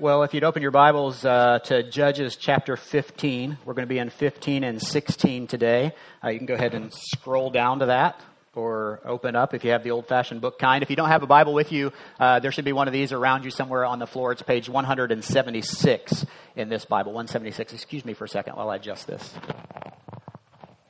Well, 0.00 0.22
if 0.22 0.32
you'd 0.32 0.44
open 0.44 0.62
your 0.62 0.70
Bibles 0.70 1.24
uh, 1.24 1.58
to 1.64 1.82
Judges 1.82 2.36
chapter 2.36 2.76
15, 2.76 3.58
we're 3.64 3.74
going 3.74 3.82
to 3.82 3.92
be 3.92 3.98
in 3.98 4.10
15 4.10 4.62
and 4.62 4.80
16 4.80 5.48
today. 5.48 5.92
Uh, 6.22 6.28
you 6.28 6.38
can 6.38 6.46
go 6.46 6.54
ahead 6.54 6.74
and 6.74 6.94
scroll 6.94 7.50
down 7.50 7.80
to 7.80 7.86
that 7.86 8.20
or 8.54 9.00
open 9.04 9.34
up 9.34 9.54
if 9.54 9.64
you 9.64 9.72
have 9.72 9.82
the 9.82 9.90
old 9.90 10.06
fashioned 10.06 10.40
book 10.40 10.56
kind. 10.56 10.84
If 10.84 10.90
you 10.90 10.94
don't 10.94 11.08
have 11.08 11.24
a 11.24 11.26
Bible 11.26 11.52
with 11.52 11.72
you, 11.72 11.92
uh, 12.20 12.38
there 12.38 12.52
should 12.52 12.64
be 12.64 12.72
one 12.72 12.86
of 12.86 12.92
these 12.92 13.12
around 13.12 13.44
you 13.44 13.50
somewhere 13.50 13.84
on 13.84 13.98
the 13.98 14.06
floor. 14.06 14.30
It's 14.30 14.40
page 14.40 14.68
176 14.68 16.26
in 16.54 16.68
this 16.68 16.84
Bible. 16.84 17.10
176. 17.10 17.72
Excuse 17.72 18.04
me 18.04 18.14
for 18.14 18.24
a 18.24 18.28
second 18.28 18.54
while 18.54 18.70
I 18.70 18.76
adjust 18.76 19.08
this. 19.08 19.34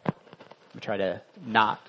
I'm 0.04 0.80
try 0.80 0.98
to 0.98 1.22
not 1.46 1.80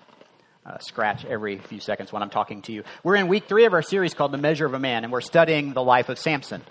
uh, 0.65 0.77
scratch 0.77 1.25
every 1.25 1.57
few 1.57 1.81
seconds 1.81 2.13
when 2.13 2.23
I'm 2.23 2.29
talking 2.29 2.61
to 2.61 2.71
you. 2.71 2.85
We're 3.03 3.17
in 3.17 3.27
week 3.27 3.49
three 3.49 3.65
of 3.65 3.73
our 3.73 3.81
series 3.81 4.13
called 4.13 4.31
The 4.31 4.37
Measure 4.37 4.65
of 4.65 4.73
a 4.73 4.79
Man, 4.79 5.03
and 5.03 5.11
we're 5.11 5.19
studying 5.19 5.73
the 5.73 5.83
life 5.83 6.07
of 6.07 6.17
Samson. 6.17 6.61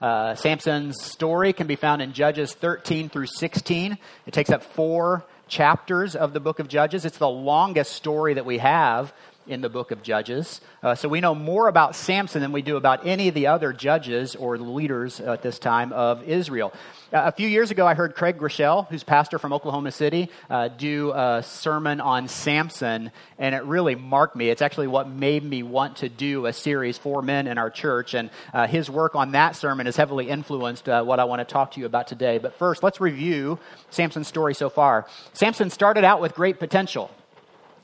Uh, 0.00 0.34
Samson's 0.36 1.02
story 1.02 1.52
can 1.52 1.66
be 1.66 1.74
found 1.74 2.02
in 2.02 2.12
Judges 2.12 2.54
13 2.54 3.08
through 3.08 3.26
16. 3.26 3.98
It 4.26 4.32
takes 4.32 4.50
up 4.50 4.62
four 4.62 5.24
chapters 5.48 6.14
of 6.14 6.32
the 6.32 6.40
book 6.40 6.60
of 6.60 6.68
Judges. 6.68 7.04
It's 7.04 7.18
the 7.18 7.28
longest 7.28 7.92
story 7.92 8.34
that 8.34 8.46
we 8.46 8.58
have 8.58 9.12
in 9.48 9.60
the 9.60 9.68
book 9.68 9.90
of 9.90 10.02
Judges. 10.02 10.60
Uh, 10.82 10.94
so 10.94 11.08
we 11.08 11.20
know 11.20 11.34
more 11.34 11.68
about 11.68 11.96
Samson 11.96 12.40
than 12.42 12.52
we 12.52 12.62
do 12.62 12.76
about 12.76 13.06
any 13.06 13.28
of 13.28 13.34
the 13.34 13.48
other 13.48 13.72
judges 13.72 14.36
or 14.36 14.58
leaders 14.58 15.20
at 15.20 15.42
this 15.42 15.58
time 15.58 15.92
of 15.92 16.22
Israel. 16.28 16.72
Uh, 17.12 17.22
a 17.24 17.32
few 17.32 17.48
years 17.48 17.70
ago, 17.70 17.86
I 17.86 17.94
heard 17.94 18.14
Craig 18.14 18.38
Groeschel, 18.38 18.86
who's 18.88 19.02
pastor 19.02 19.38
from 19.38 19.54
Oklahoma 19.54 19.90
City, 19.92 20.30
uh, 20.50 20.68
do 20.68 21.10
a 21.12 21.42
sermon 21.42 22.00
on 22.00 22.28
Samson, 22.28 23.10
and 23.38 23.54
it 23.54 23.64
really 23.64 23.94
marked 23.94 24.36
me. 24.36 24.50
It's 24.50 24.60
actually 24.60 24.88
what 24.88 25.08
made 25.08 25.42
me 25.42 25.62
want 25.62 25.96
to 25.98 26.10
do 26.10 26.44
a 26.44 26.52
series 26.52 26.98
for 26.98 27.22
men 27.22 27.46
in 27.46 27.56
our 27.56 27.70
church, 27.70 28.12
and 28.12 28.28
uh, 28.52 28.66
his 28.66 28.90
work 28.90 29.14
on 29.14 29.32
that 29.32 29.56
sermon 29.56 29.86
has 29.86 29.96
heavily 29.96 30.28
influenced 30.28 30.88
uh, 30.88 31.02
what 31.02 31.18
I 31.18 31.24
want 31.24 31.40
to 31.40 31.50
talk 31.50 31.72
to 31.72 31.80
you 31.80 31.86
about 31.86 32.08
today. 32.08 32.36
But 32.36 32.58
first, 32.58 32.82
let's 32.82 33.00
review 33.00 33.58
Samson's 33.88 34.28
story 34.28 34.54
so 34.54 34.68
far. 34.68 35.06
Samson 35.32 35.70
started 35.70 36.04
out 36.04 36.20
with 36.20 36.34
great 36.34 36.58
potential. 36.58 37.10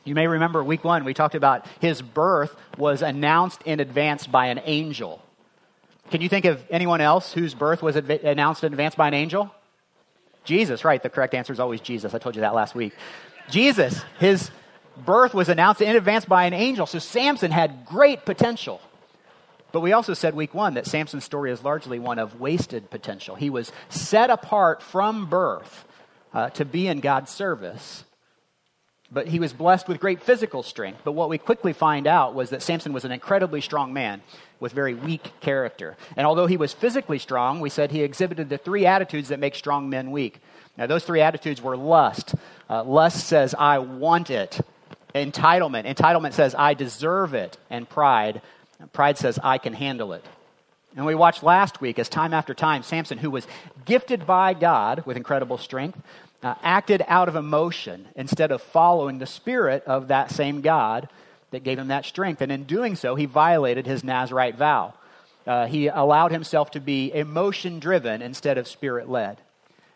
You 0.04 0.14
may 0.14 0.26
remember 0.26 0.62
week 0.62 0.84
one, 0.84 1.04
we 1.04 1.14
talked 1.14 1.34
about 1.34 1.66
his 1.80 2.02
birth 2.02 2.54
was 2.76 3.00
announced 3.00 3.62
in 3.64 3.80
advance 3.80 4.26
by 4.26 4.46
an 4.46 4.60
angel. 4.64 5.22
Can 6.10 6.20
you 6.20 6.28
think 6.28 6.44
of 6.44 6.62
anyone 6.70 7.00
else 7.00 7.32
whose 7.32 7.54
birth 7.54 7.82
was 7.82 7.96
adv- 7.96 8.22
announced 8.24 8.64
in 8.64 8.72
advance 8.72 8.94
by 8.94 9.08
an 9.08 9.14
angel? 9.14 9.50
Jesus, 10.44 10.84
right. 10.84 11.02
The 11.02 11.08
correct 11.08 11.32
answer 11.32 11.54
is 11.54 11.60
always 11.60 11.80
Jesus. 11.80 12.12
I 12.12 12.18
told 12.18 12.34
you 12.34 12.42
that 12.42 12.54
last 12.54 12.74
week. 12.74 12.92
Jesus, 13.48 14.04
his 14.18 14.50
birth 14.96 15.32
was 15.32 15.48
announced 15.48 15.80
in 15.80 15.96
advance 15.96 16.26
by 16.26 16.44
an 16.44 16.52
angel. 16.52 16.84
So 16.84 16.98
Samson 16.98 17.50
had 17.50 17.86
great 17.86 18.26
potential. 18.26 18.82
But 19.72 19.80
we 19.80 19.92
also 19.92 20.12
said 20.12 20.34
week 20.34 20.52
one 20.52 20.74
that 20.74 20.86
Samson's 20.86 21.24
story 21.24 21.50
is 21.50 21.64
largely 21.64 21.98
one 21.98 22.18
of 22.18 22.38
wasted 22.38 22.90
potential. 22.90 23.34
He 23.36 23.48
was 23.48 23.72
set 23.88 24.28
apart 24.28 24.82
from 24.82 25.26
birth 25.30 25.86
uh, 26.34 26.50
to 26.50 26.66
be 26.66 26.86
in 26.86 27.00
God's 27.00 27.30
service 27.30 28.04
but 29.12 29.28
he 29.28 29.38
was 29.38 29.52
blessed 29.52 29.88
with 29.88 30.00
great 30.00 30.22
physical 30.22 30.62
strength. 30.62 31.00
But 31.04 31.12
what 31.12 31.28
we 31.28 31.38
quickly 31.38 31.72
find 31.72 32.06
out 32.06 32.34
was 32.34 32.50
that 32.50 32.62
Samson 32.62 32.92
was 32.92 33.04
an 33.04 33.12
incredibly 33.12 33.60
strong 33.60 33.92
man 33.92 34.22
with 34.60 34.72
very 34.72 34.94
weak 34.94 35.32
character. 35.40 35.96
And 36.16 36.26
although 36.26 36.46
he 36.46 36.56
was 36.56 36.72
physically 36.72 37.18
strong, 37.18 37.60
we 37.60 37.70
said 37.70 37.90
he 37.90 38.02
exhibited 38.02 38.48
the 38.48 38.58
three 38.58 38.86
attitudes 38.86 39.28
that 39.28 39.38
make 39.38 39.54
strong 39.54 39.88
men 39.88 40.10
weak. 40.10 40.40
Now, 40.76 40.86
those 40.86 41.04
three 41.04 41.20
attitudes 41.20 41.62
were 41.62 41.76
lust. 41.76 42.34
Uh, 42.68 42.82
lust 42.82 43.26
says, 43.26 43.54
I 43.56 43.78
want 43.78 44.30
it. 44.30 44.60
Entitlement. 45.14 45.86
Entitlement 45.86 46.32
says, 46.32 46.54
I 46.56 46.74
deserve 46.74 47.34
it. 47.34 47.56
And 47.70 47.88
pride. 47.88 48.42
Pride 48.92 49.18
says, 49.18 49.38
I 49.42 49.58
can 49.58 49.74
handle 49.74 50.12
it. 50.12 50.24
And 50.96 51.06
we 51.06 51.14
watched 51.14 51.42
last 51.42 51.80
week 51.80 51.98
as 51.98 52.08
time 52.08 52.32
after 52.32 52.54
time, 52.54 52.82
Samson, 52.82 53.18
who 53.18 53.30
was 53.30 53.46
gifted 53.84 54.26
by 54.26 54.54
God 54.54 55.04
with 55.06 55.16
incredible 55.16 55.58
strength, 55.58 56.00
uh, 56.44 56.54
acted 56.62 57.02
out 57.08 57.26
of 57.26 57.36
emotion 57.36 58.06
instead 58.14 58.52
of 58.52 58.60
following 58.60 59.18
the 59.18 59.26
spirit 59.26 59.82
of 59.86 60.08
that 60.08 60.30
same 60.30 60.60
God 60.60 61.08
that 61.52 61.64
gave 61.64 61.78
him 61.78 61.88
that 61.88 62.04
strength. 62.04 62.42
And 62.42 62.52
in 62.52 62.64
doing 62.64 62.96
so, 62.96 63.14
he 63.14 63.24
violated 63.24 63.86
his 63.86 64.04
Nazarite 64.04 64.56
vow. 64.56 64.92
Uh, 65.46 65.66
he 65.66 65.88
allowed 65.88 66.32
himself 66.32 66.70
to 66.72 66.80
be 66.80 67.12
emotion 67.12 67.80
driven 67.80 68.20
instead 68.20 68.58
of 68.58 68.68
spirit 68.68 69.08
led. 69.08 69.38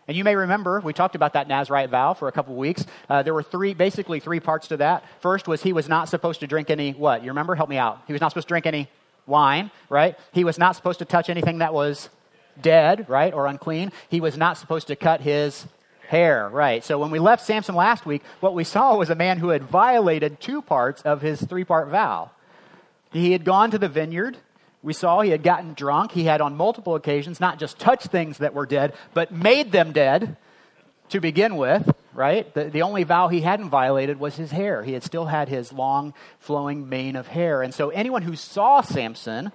And 0.07 0.17
you 0.17 0.25
may 0.25 0.37
remember, 0.37 0.81
we 0.81 0.95
talked 0.95 1.15
about 1.15 1.35
that 1.35 1.49
Nazarite 1.49 1.91
vow 1.91 2.15
for 2.15 2.29
a 2.29 2.33
couple 2.33 2.55
weeks. 2.55 2.87
Uh, 3.11 3.23
there 3.23 3.35
were 3.35 3.43
three, 3.43 3.75
basically 3.75 4.19
three 4.19 4.41
parts 4.41 4.69
to 4.69 4.79
that. 4.79 5.05
First 5.21 5.49
was 5.49 5.63
he 5.63 5.75
was 5.75 5.87
not 5.87 6.09
supposed 6.09 6.41
to 6.41 6.47
drink 6.47 6.71
any, 6.71 6.93
what? 6.93 7.23
You 7.23 7.29
remember? 7.29 7.57
Help 7.57 7.69
me 7.69 7.77
out. 7.77 8.01
He 8.07 8.15
was 8.15 8.23
not 8.23 8.31
supposed 8.31 8.49
to 8.49 8.53
drink 8.53 8.65
any 8.65 8.89
wine, 9.27 9.71
right? 9.91 10.17
He 10.33 10.45
was 10.45 10.59
not 10.59 10.77
supposed 10.77 11.01
to 11.01 11.05
touch 11.05 11.29
anything 11.29 11.59
that 11.59 11.75
was 11.75 12.09
dead, 12.59 13.05
right, 13.07 13.35
or 13.35 13.47
unclean. 13.47 13.93
He 14.09 14.23
was 14.23 14.39
not 14.39 14.57
supposed 14.57 14.87
to 14.87 14.97
cut 14.97 15.21
his 15.21 15.67
Hair, 16.09 16.49
right. 16.49 16.83
So 16.83 16.99
when 16.99 17.11
we 17.11 17.19
left 17.19 17.45
Samson 17.45 17.75
last 17.75 18.07
week, 18.07 18.23
what 18.41 18.55
we 18.55 18.65
saw 18.65 18.97
was 18.97 19.11
a 19.11 19.15
man 19.15 19.37
who 19.37 19.51
had 19.51 19.63
violated 19.63 20.41
two 20.41 20.63
parts 20.63 21.03
of 21.03 21.21
his 21.21 21.39
three 21.43 21.65
part 21.65 21.89
vow. 21.89 22.31
He 23.13 23.33
had 23.33 23.45
gone 23.45 23.71
to 23.73 23.79
the 23.79 23.91
vineyard. 23.91 24.39
We 24.83 24.95
saw 24.95 25.21
he 25.21 25.33
had 25.33 25.43
gotten 25.43 25.75
drunk. 25.75 26.13
He 26.13 26.25
had 26.25 26.41
on 26.41 26.57
multiple 26.57 26.95
occasions 26.95 27.41
not 27.41 27.59
just 27.59 27.79
touched 27.79 28.07
things 28.07 28.39
that 28.39 28.55
were 28.55 28.65
dead, 28.65 28.95
but 29.13 29.33
made 29.33 29.71
them 29.71 29.93
dead 29.93 30.39
to 31.11 31.21
begin 31.21 31.59
with, 31.59 31.95
right? 32.15 32.55
The, 32.55 32.65
the 32.65 32.81
only 32.81 33.05
vow 33.05 33.29
he 33.29 33.43
hadn't 33.43 33.69
violated 33.69 34.19
was 34.19 34.35
his 34.35 34.51
hair. 34.51 34.83
He 34.83 34.95
had 34.95 35.05
still 35.05 35.27
had 35.27 35.51
his 35.51 35.75
long, 35.75 36.15
flowing 36.39 36.89
mane 36.89 37.17
of 37.17 37.27
hair. 37.27 37.61
And 37.61 37.75
so 37.75 37.91
anyone 37.91 38.23
who 38.23 38.35
saw 38.35 38.81
Samson 38.81 39.53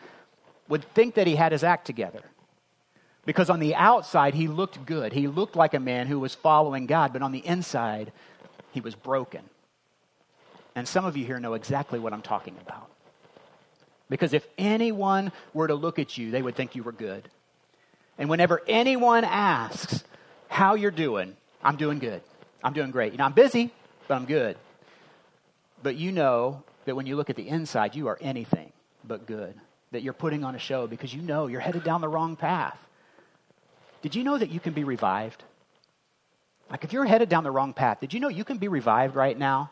would 0.68 0.84
think 0.94 1.16
that 1.16 1.26
he 1.26 1.36
had 1.36 1.52
his 1.52 1.64
act 1.64 1.88
together. 1.88 2.22
Because 3.26 3.50
on 3.50 3.60
the 3.60 3.76
outside, 3.76 4.34
he 4.34 4.48
looked 4.48 4.86
good. 4.86 5.14
He 5.14 5.28
looked 5.28 5.56
like 5.56 5.74
a 5.74 5.80
man 5.80 6.08
who 6.08 6.20
was 6.20 6.36
following 6.36 6.86
God, 6.86 7.14
but 7.14 7.22
on 7.22 7.32
the 7.32 7.46
inside, 7.46 8.12
he 8.72 8.82
was 8.82 8.96
broken. 8.96 9.42
And 10.76 10.88
some 10.88 11.06
of 11.06 11.16
you 11.16 11.26
here 11.26 11.40
know 11.40 11.54
exactly 11.54 12.00
what 12.00 12.14
I'm 12.14 12.22
talking 12.22 12.56
about. 12.62 12.90
Because 14.10 14.34
if 14.34 14.46
anyone 14.58 15.32
were 15.54 15.68
to 15.68 15.76
look 15.76 16.00
at 16.00 16.18
you, 16.18 16.32
they 16.32 16.42
would 16.42 16.56
think 16.56 16.76
you 16.76 16.84
were 16.84 16.92
good. 16.92 17.30
And 18.18 18.30
whenever 18.30 18.62
anyone 18.68 19.24
asks 19.24 20.04
how 20.50 20.76
you're 20.76 20.92
doing, 20.92 21.36
I'm 21.64 21.78
doing 21.78 22.00
good. 22.00 22.22
I'm 22.64 22.74
doing 22.74 22.92
great. 22.92 23.14
You 23.14 23.18
know, 23.18 23.26
I'm 23.26 23.34
busy, 23.34 23.72
but 24.08 24.16
I'm 24.16 24.26
good. 24.26 24.58
But 25.82 25.96
you 25.96 26.12
know 26.12 26.64
that 26.86 26.96
when 26.96 27.06
you 27.06 27.16
look 27.16 27.30
at 27.30 27.36
the 27.36 27.48
inside, 27.48 27.96
you 27.96 28.08
are 28.08 28.18
anything 28.22 28.72
but 29.04 29.26
good. 29.26 29.56
That 29.92 30.04
you're 30.04 30.14
putting 30.14 30.44
on 30.44 30.56
a 30.56 30.60
show 30.60 30.88
because 30.88 31.14
you 31.14 31.22
know 31.22 31.48
you're 31.48 31.62
headed 31.62 31.84
down 31.84 32.02
the 32.02 32.08
wrong 32.08 32.36
path. 32.36 32.78
Did 34.04 34.16
you 34.16 34.24
know 34.24 34.38
that 34.38 34.52
you 34.52 34.60
can 34.60 34.74
be 34.74 34.84
revived? 34.84 35.44
Like 36.70 36.84
if 36.84 36.92
you're 36.92 37.06
headed 37.06 37.30
down 37.30 37.46
the 37.46 37.52
wrong 37.52 37.74
path, 37.74 38.02
did 38.02 38.14
you 38.14 38.20
know 38.20 38.28
you 38.28 38.44
can 38.44 38.58
be 38.58 38.68
revived 38.68 39.16
right 39.16 39.38
now? 39.38 39.72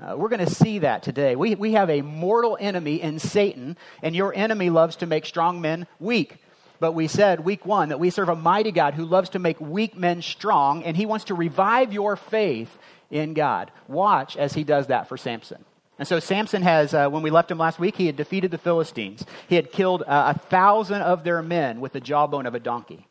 Uh, 0.00 0.14
we're 0.16 0.28
going 0.28 0.44
to 0.44 0.54
see 0.54 0.80
that 0.80 1.02
today. 1.02 1.36
We, 1.36 1.54
we 1.54 1.72
have 1.72 1.88
a 1.88 2.02
mortal 2.02 2.58
enemy 2.60 3.00
in 3.00 3.18
Satan, 3.18 3.76
and 4.02 4.14
your 4.14 4.34
enemy 4.34 4.68
loves 4.68 4.96
to 4.96 5.06
make 5.06 5.24
strong 5.24 5.60
men 5.60 5.86
weak. 5.98 6.36
But 6.80 6.92
we 6.92 7.08
said, 7.08 7.40
week 7.40 7.64
one, 7.64 7.88
that 7.88 8.00
we 8.00 8.10
serve 8.10 8.28
a 8.28 8.36
mighty 8.36 8.72
God 8.72 8.94
who 8.94 9.04
loves 9.04 9.30
to 9.30 9.38
make 9.38 9.60
weak 9.60 9.96
men 9.96 10.20
strong, 10.20 10.82
and 10.82 10.96
he 10.96 11.06
wants 11.06 11.26
to 11.26 11.34
revive 11.34 11.92
your 11.92 12.16
faith 12.16 12.76
in 13.10 13.32
God. 13.32 13.70
Watch 13.88 14.36
as 14.36 14.52
he 14.52 14.64
does 14.64 14.88
that 14.88 15.08
for 15.08 15.16
Samson. 15.16 15.64
And 15.98 16.08
so 16.08 16.18
Samson 16.20 16.62
has, 16.62 16.92
uh, 16.92 17.08
when 17.08 17.22
we 17.22 17.30
left 17.30 17.50
him 17.50 17.58
last 17.58 17.78
week, 17.78 17.96
he 17.96 18.06
had 18.06 18.16
defeated 18.16 18.50
the 18.50 18.58
Philistines. 18.58 19.24
He 19.48 19.56
had 19.56 19.72
killed 19.72 20.02
uh, 20.02 20.34
a 20.34 20.38
thousand 20.38 21.02
of 21.02 21.24
their 21.24 21.42
men 21.42 21.80
with 21.80 21.92
the 21.92 22.00
jawbone 22.00 22.46
of 22.46 22.54
a 22.54 22.60
donkey. 22.60 23.06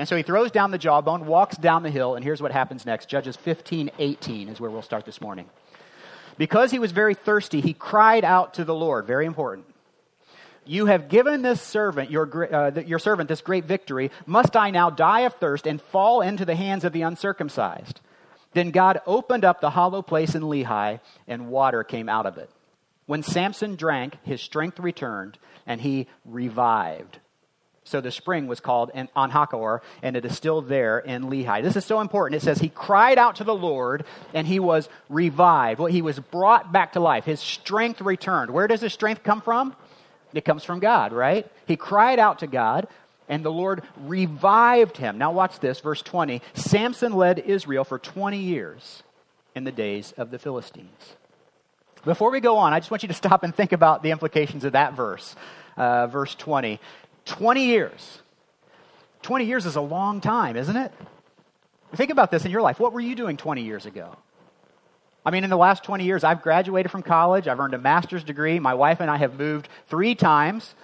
And 0.00 0.08
so 0.08 0.16
he 0.16 0.22
throws 0.22 0.50
down 0.50 0.70
the 0.70 0.78
jawbone, 0.78 1.26
walks 1.26 1.58
down 1.58 1.82
the 1.82 1.90
hill, 1.90 2.14
and 2.14 2.24
here's 2.24 2.40
what 2.40 2.52
happens 2.52 2.86
next. 2.86 3.10
Judges 3.10 3.36
15, 3.36 3.90
18 3.98 4.48
is 4.48 4.58
where 4.58 4.70
we'll 4.70 4.80
start 4.80 5.04
this 5.04 5.20
morning. 5.20 5.44
Because 6.38 6.70
he 6.70 6.78
was 6.78 6.90
very 6.90 7.12
thirsty, 7.12 7.60
he 7.60 7.74
cried 7.74 8.24
out 8.24 8.54
to 8.54 8.64
the 8.64 8.74
Lord. 8.74 9.06
Very 9.06 9.26
important. 9.26 9.66
You 10.64 10.86
have 10.86 11.10
given 11.10 11.42
this 11.42 11.60
servant, 11.60 12.10
your, 12.10 12.54
uh, 12.54 12.80
your 12.80 12.98
servant, 12.98 13.28
this 13.28 13.42
great 13.42 13.66
victory. 13.66 14.10
Must 14.24 14.56
I 14.56 14.70
now 14.70 14.88
die 14.88 15.20
of 15.20 15.34
thirst 15.34 15.66
and 15.66 15.82
fall 15.82 16.22
into 16.22 16.46
the 16.46 16.56
hands 16.56 16.84
of 16.84 16.94
the 16.94 17.02
uncircumcised? 17.02 18.00
Then 18.54 18.70
God 18.70 19.02
opened 19.04 19.44
up 19.44 19.60
the 19.60 19.68
hollow 19.68 20.00
place 20.00 20.34
in 20.34 20.40
Lehi, 20.40 21.00
and 21.28 21.48
water 21.48 21.84
came 21.84 22.08
out 22.08 22.24
of 22.24 22.38
it. 22.38 22.48
When 23.04 23.22
Samson 23.22 23.76
drank, 23.76 24.16
his 24.22 24.40
strength 24.40 24.80
returned, 24.80 25.36
and 25.66 25.78
he 25.78 26.06
revived. 26.24 27.18
So 27.90 28.00
the 28.00 28.12
spring 28.12 28.46
was 28.46 28.60
called 28.60 28.92
En-hakkore, 28.94 29.80
and 30.00 30.16
it 30.16 30.24
is 30.24 30.36
still 30.36 30.62
there 30.62 31.00
in 31.00 31.24
Lehi. 31.24 31.60
This 31.60 31.74
is 31.74 31.84
so 31.84 32.00
important. 32.00 32.40
It 32.40 32.44
says 32.44 32.58
he 32.58 32.68
cried 32.68 33.18
out 33.18 33.36
to 33.36 33.44
the 33.44 33.54
Lord, 33.54 34.04
and 34.32 34.46
he 34.46 34.60
was 34.60 34.88
revived. 35.08 35.80
Well, 35.80 35.90
he 35.90 36.00
was 36.00 36.20
brought 36.20 36.70
back 36.70 36.92
to 36.92 37.00
life. 37.00 37.24
His 37.24 37.40
strength 37.40 38.00
returned. 38.00 38.52
Where 38.52 38.68
does 38.68 38.80
his 38.80 38.92
strength 38.92 39.24
come 39.24 39.40
from? 39.40 39.74
It 40.32 40.44
comes 40.44 40.62
from 40.62 40.78
God, 40.78 41.12
right? 41.12 41.50
He 41.66 41.76
cried 41.76 42.20
out 42.20 42.38
to 42.38 42.46
God, 42.46 42.86
and 43.28 43.44
the 43.44 43.50
Lord 43.50 43.82
revived 43.98 44.96
him. 44.96 45.18
Now, 45.18 45.32
watch 45.32 45.58
this, 45.58 45.80
verse 45.80 46.00
20. 46.00 46.42
Samson 46.54 47.12
led 47.12 47.40
Israel 47.40 47.82
for 47.82 47.98
20 47.98 48.38
years 48.38 49.02
in 49.56 49.64
the 49.64 49.72
days 49.72 50.12
of 50.16 50.30
the 50.30 50.38
Philistines. 50.38 51.16
Before 52.04 52.30
we 52.30 52.38
go 52.38 52.56
on, 52.56 52.72
I 52.72 52.78
just 52.78 52.92
want 52.92 53.02
you 53.02 53.08
to 53.08 53.14
stop 53.14 53.42
and 53.42 53.52
think 53.52 53.72
about 53.72 54.04
the 54.04 54.12
implications 54.12 54.64
of 54.64 54.72
that 54.74 54.94
verse, 54.94 55.34
uh, 55.76 56.06
verse 56.06 56.36
20. 56.36 56.78
20 57.24 57.64
years. 57.64 58.18
20 59.22 59.44
years 59.44 59.66
is 59.66 59.76
a 59.76 59.80
long 59.80 60.20
time, 60.20 60.56
isn't 60.56 60.76
it? 60.76 60.92
Think 61.94 62.10
about 62.10 62.30
this 62.30 62.44
in 62.44 62.50
your 62.50 62.62
life. 62.62 62.78
What 62.78 62.92
were 62.92 63.00
you 63.00 63.14
doing 63.14 63.36
20 63.36 63.62
years 63.62 63.86
ago? 63.86 64.16
I 65.24 65.30
mean, 65.30 65.44
in 65.44 65.50
the 65.50 65.56
last 65.56 65.84
20 65.84 66.04
years, 66.04 66.24
I've 66.24 66.40
graduated 66.40 66.90
from 66.90 67.02
college. 67.02 67.46
I've 67.46 67.60
earned 67.60 67.74
a 67.74 67.78
master's 67.78 68.24
degree. 68.24 68.58
My 68.58 68.74
wife 68.74 69.00
and 69.00 69.10
I 69.10 69.18
have 69.18 69.38
moved 69.38 69.68
three 69.88 70.14
times. 70.14 70.74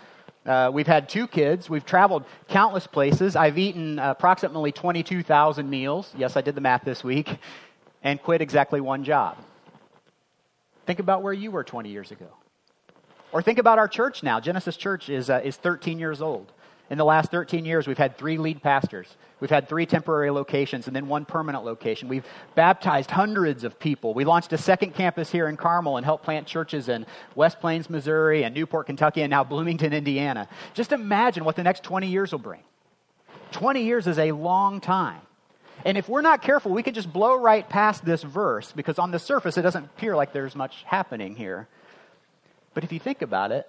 Uh, 0.45 0.71
we've 0.73 0.87
had 0.87 1.09
two 1.09 1.27
kids. 1.27 1.71
We've 1.71 1.85
traveled 1.85 2.25
countless 2.49 2.87
places. 2.87 3.35
I've 3.35 3.59
eaten 3.59 3.99
approximately 3.99 4.73
22,000 4.73 5.69
meals. 5.69 6.13
Yes, 6.17 6.37
I 6.37 6.43
did 6.43 6.55
the 6.55 6.61
math 6.61 6.85
this 6.85 7.03
week. 7.03 7.39
And 8.03 8.23
quit 8.23 8.41
exactly 8.41 8.81
one 8.81 9.05
job. 9.05 9.39
Think 10.87 11.01
about 11.01 11.23
where 11.23 11.33
you 11.33 11.51
were 11.51 11.65
20 11.65 11.89
years 11.89 12.13
ago. 12.13 12.29
Or 13.37 13.43
think 13.43 13.59
about 13.59 13.79
our 13.79 13.87
church 13.87 14.23
now. 14.23 14.41
Genesis 14.41 14.79
Church 14.79 15.11
is, 15.11 15.29
uh, 15.29 15.43
is 15.45 15.59
13 15.59 15.99
years 15.99 16.23
old. 16.23 16.51
In 16.89 16.97
the 16.97 17.05
last 17.05 17.31
13 17.31 17.67
years, 17.67 17.87
we've 17.87 17.99
had 17.99 18.17
three 18.17 18.39
lead 18.39 18.63
pastors. 18.63 19.15
We've 19.41 19.51
had 19.51 19.69
three 19.69 19.85
temporary 19.85 20.31
locations 20.31 20.87
and 20.87 20.97
then 20.97 21.07
one 21.07 21.27
permanent 21.27 21.63
location. 21.63 22.09
We've 22.09 22.25
baptized 22.55 23.11
hundreds 23.11 23.63
of 23.63 23.79
people. 23.79 24.15
We 24.15 24.25
launched 24.25 24.55
a 24.55 24.57
second 24.57 24.95
campus 24.95 25.31
here 25.31 25.49
in 25.49 25.59
Carmel 25.59 25.99
and 25.99 26.07
helped 26.07 26.25
plant 26.25 26.47
churches 26.47 26.89
in 26.89 27.05
West 27.35 27.61
Plains, 27.61 27.91
Missouri, 27.91 28.43
and 28.43 28.55
Newport, 28.55 28.87
Kentucky, 28.87 29.21
and 29.21 29.29
now 29.31 29.45
Bloomington, 29.45 29.93
Indiana. 29.93 30.49
Just 30.73 30.93
imagine 30.93 31.45
what 31.45 31.57
the 31.57 31.63
next 31.63 31.83
20 31.83 32.07
years 32.07 32.33
will 32.33 32.39
bring. 32.39 32.63
20 33.51 33.83
years 33.83 34.07
is 34.07 34.19
a 34.19 34.33
long 34.33 34.81
time. 34.81 35.21
And 35.85 35.99
if 35.99 36.09
we're 36.09 36.23
not 36.23 36.41
careful, 36.41 36.73
we 36.73 36.83
could 36.83 36.95
just 36.95 37.13
blow 37.13 37.39
right 37.39 37.69
past 37.69 38.03
this 38.03 38.23
verse 38.23 38.73
because 38.73 38.99
on 38.99 39.11
the 39.11 39.19
surface 39.19 39.59
it 39.59 39.63
doesn't 39.63 39.85
appear 39.85 40.17
like 40.17 40.33
there's 40.33 40.57
much 40.57 40.85
happening 40.85 41.37
here. 41.37 41.69
But 42.77 42.85
if 42.85 42.93
you 42.93 42.99
think 42.99 43.23
about 43.23 43.53
it, 43.53 43.67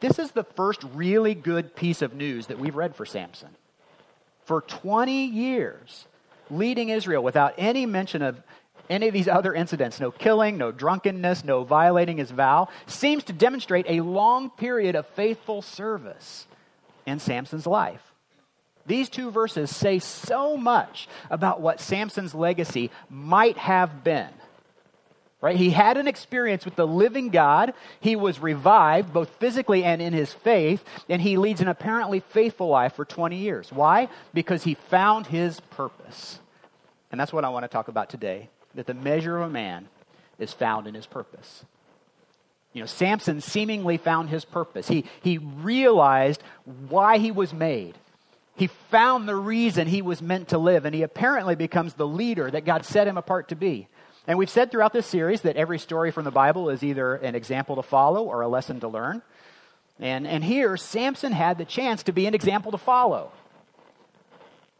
this 0.00 0.18
is 0.18 0.32
the 0.32 0.44
first 0.44 0.84
really 0.92 1.34
good 1.34 1.74
piece 1.74 2.02
of 2.02 2.12
news 2.12 2.48
that 2.48 2.58
we've 2.58 2.76
read 2.76 2.94
for 2.94 3.06
Samson. 3.06 3.48
For 4.44 4.60
20 4.60 5.24
years, 5.24 6.06
leading 6.50 6.90
Israel 6.90 7.22
without 7.22 7.54
any 7.56 7.86
mention 7.86 8.20
of 8.20 8.42
any 8.90 9.08
of 9.08 9.14
these 9.14 9.28
other 9.28 9.54
incidents 9.54 9.98
no 9.98 10.10
killing, 10.10 10.58
no 10.58 10.70
drunkenness, 10.72 11.42
no 11.42 11.64
violating 11.64 12.18
his 12.18 12.30
vow 12.30 12.68
seems 12.86 13.24
to 13.24 13.32
demonstrate 13.32 13.86
a 13.88 14.02
long 14.02 14.50
period 14.50 14.94
of 14.94 15.06
faithful 15.06 15.62
service 15.62 16.46
in 17.06 17.20
Samson's 17.20 17.66
life. 17.66 18.12
These 18.84 19.08
two 19.08 19.30
verses 19.30 19.74
say 19.74 20.00
so 20.00 20.58
much 20.58 21.08
about 21.30 21.62
what 21.62 21.80
Samson's 21.80 22.34
legacy 22.34 22.90
might 23.08 23.56
have 23.56 24.04
been. 24.04 24.28
Right? 25.40 25.56
He 25.56 25.70
had 25.70 25.96
an 25.96 26.08
experience 26.08 26.64
with 26.64 26.74
the 26.74 26.86
living 26.86 27.28
God. 27.28 27.72
He 28.00 28.16
was 28.16 28.40
revived, 28.40 29.12
both 29.12 29.28
physically 29.38 29.84
and 29.84 30.02
in 30.02 30.12
his 30.12 30.32
faith, 30.32 30.84
and 31.08 31.22
he 31.22 31.36
leads 31.36 31.60
an 31.60 31.68
apparently 31.68 32.18
faithful 32.18 32.68
life 32.68 32.94
for 32.94 33.04
20 33.04 33.36
years. 33.36 33.72
Why? 33.72 34.08
Because 34.34 34.64
he 34.64 34.74
found 34.74 35.28
his 35.28 35.60
purpose. 35.60 36.40
And 37.12 37.20
that's 37.20 37.32
what 37.32 37.44
I 37.44 37.50
want 37.50 37.64
to 37.64 37.68
talk 37.68 37.88
about 37.88 38.10
today 38.10 38.48
that 38.74 38.86
the 38.86 38.94
measure 38.94 39.38
of 39.38 39.48
a 39.48 39.52
man 39.52 39.88
is 40.38 40.52
found 40.52 40.86
in 40.86 40.94
his 40.94 41.06
purpose. 41.06 41.64
You 42.72 42.82
know, 42.82 42.86
Samson 42.86 43.40
seemingly 43.40 43.96
found 43.96 44.28
his 44.28 44.44
purpose. 44.44 44.88
He, 44.88 45.04
he 45.22 45.38
realized 45.38 46.42
why 46.88 47.18
he 47.18 47.30
was 47.30 47.52
made. 47.52 47.96
He 48.56 48.66
found 48.66 49.28
the 49.28 49.36
reason 49.36 49.86
he 49.86 50.02
was 50.02 50.20
meant 50.20 50.48
to 50.48 50.58
live, 50.58 50.84
and 50.84 50.94
he 50.94 51.02
apparently 51.02 51.54
becomes 51.54 51.94
the 51.94 52.06
leader 52.06 52.50
that 52.50 52.64
God 52.64 52.84
set 52.84 53.06
him 53.06 53.16
apart 53.16 53.48
to 53.48 53.56
be. 53.56 53.88
And 54.28 54.38
we've 54.38 54.50
said 54.50 54.70
throughout 54.70 54.92
this 54.92 55.06
series 55.06 55.40
that 55.40 55.56
every 55.56 55.78
story 55.78 56.10
from 56.10 56.24
the 56.24 56.30
Bible 56.30 56.68
is 56.68 56.84
either 56.84 57.14
an 57.14 57.34
example 57.34 57.76
to 57.76 57.82
follow 57.82 58.24
or 58.24 58.42
a 58.42 58.48
lesson 58.48 58.78
to 58.80 58.88
learn. 58.88 59.22
And, 59.98 60.26
and 60.26 60.44
here, 60.44 60.76
Samson 60.76 61.32
had 61.32 61.56
the 61.56 61.64
chance 61.64 62.02
to 62.04 62.12
be 62.12 62.26
an 62.26 62.34
example 62.34 62.70
to 62.72 62.78
follow. 62.78 63.32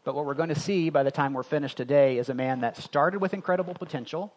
But 0.03 0.13
what 0.13 0.25
we're 0.25 0.35
going 0.35 0.49
to 0.49 0.59
see 0.59 0.91
by 0.91 1.01
the 1.01 1.09
time 1.09 1.33
we're 1.33 1.41
finished 1.41 1.77
today 1.77 2.19
is 2.19 2.29
a 2.29 2.35
man 2.35 2.61
that 2.61 2.77
started 2.77 3.19
with 3.19 3.33
incredible 3.33 3.73
potential 3.73 4.31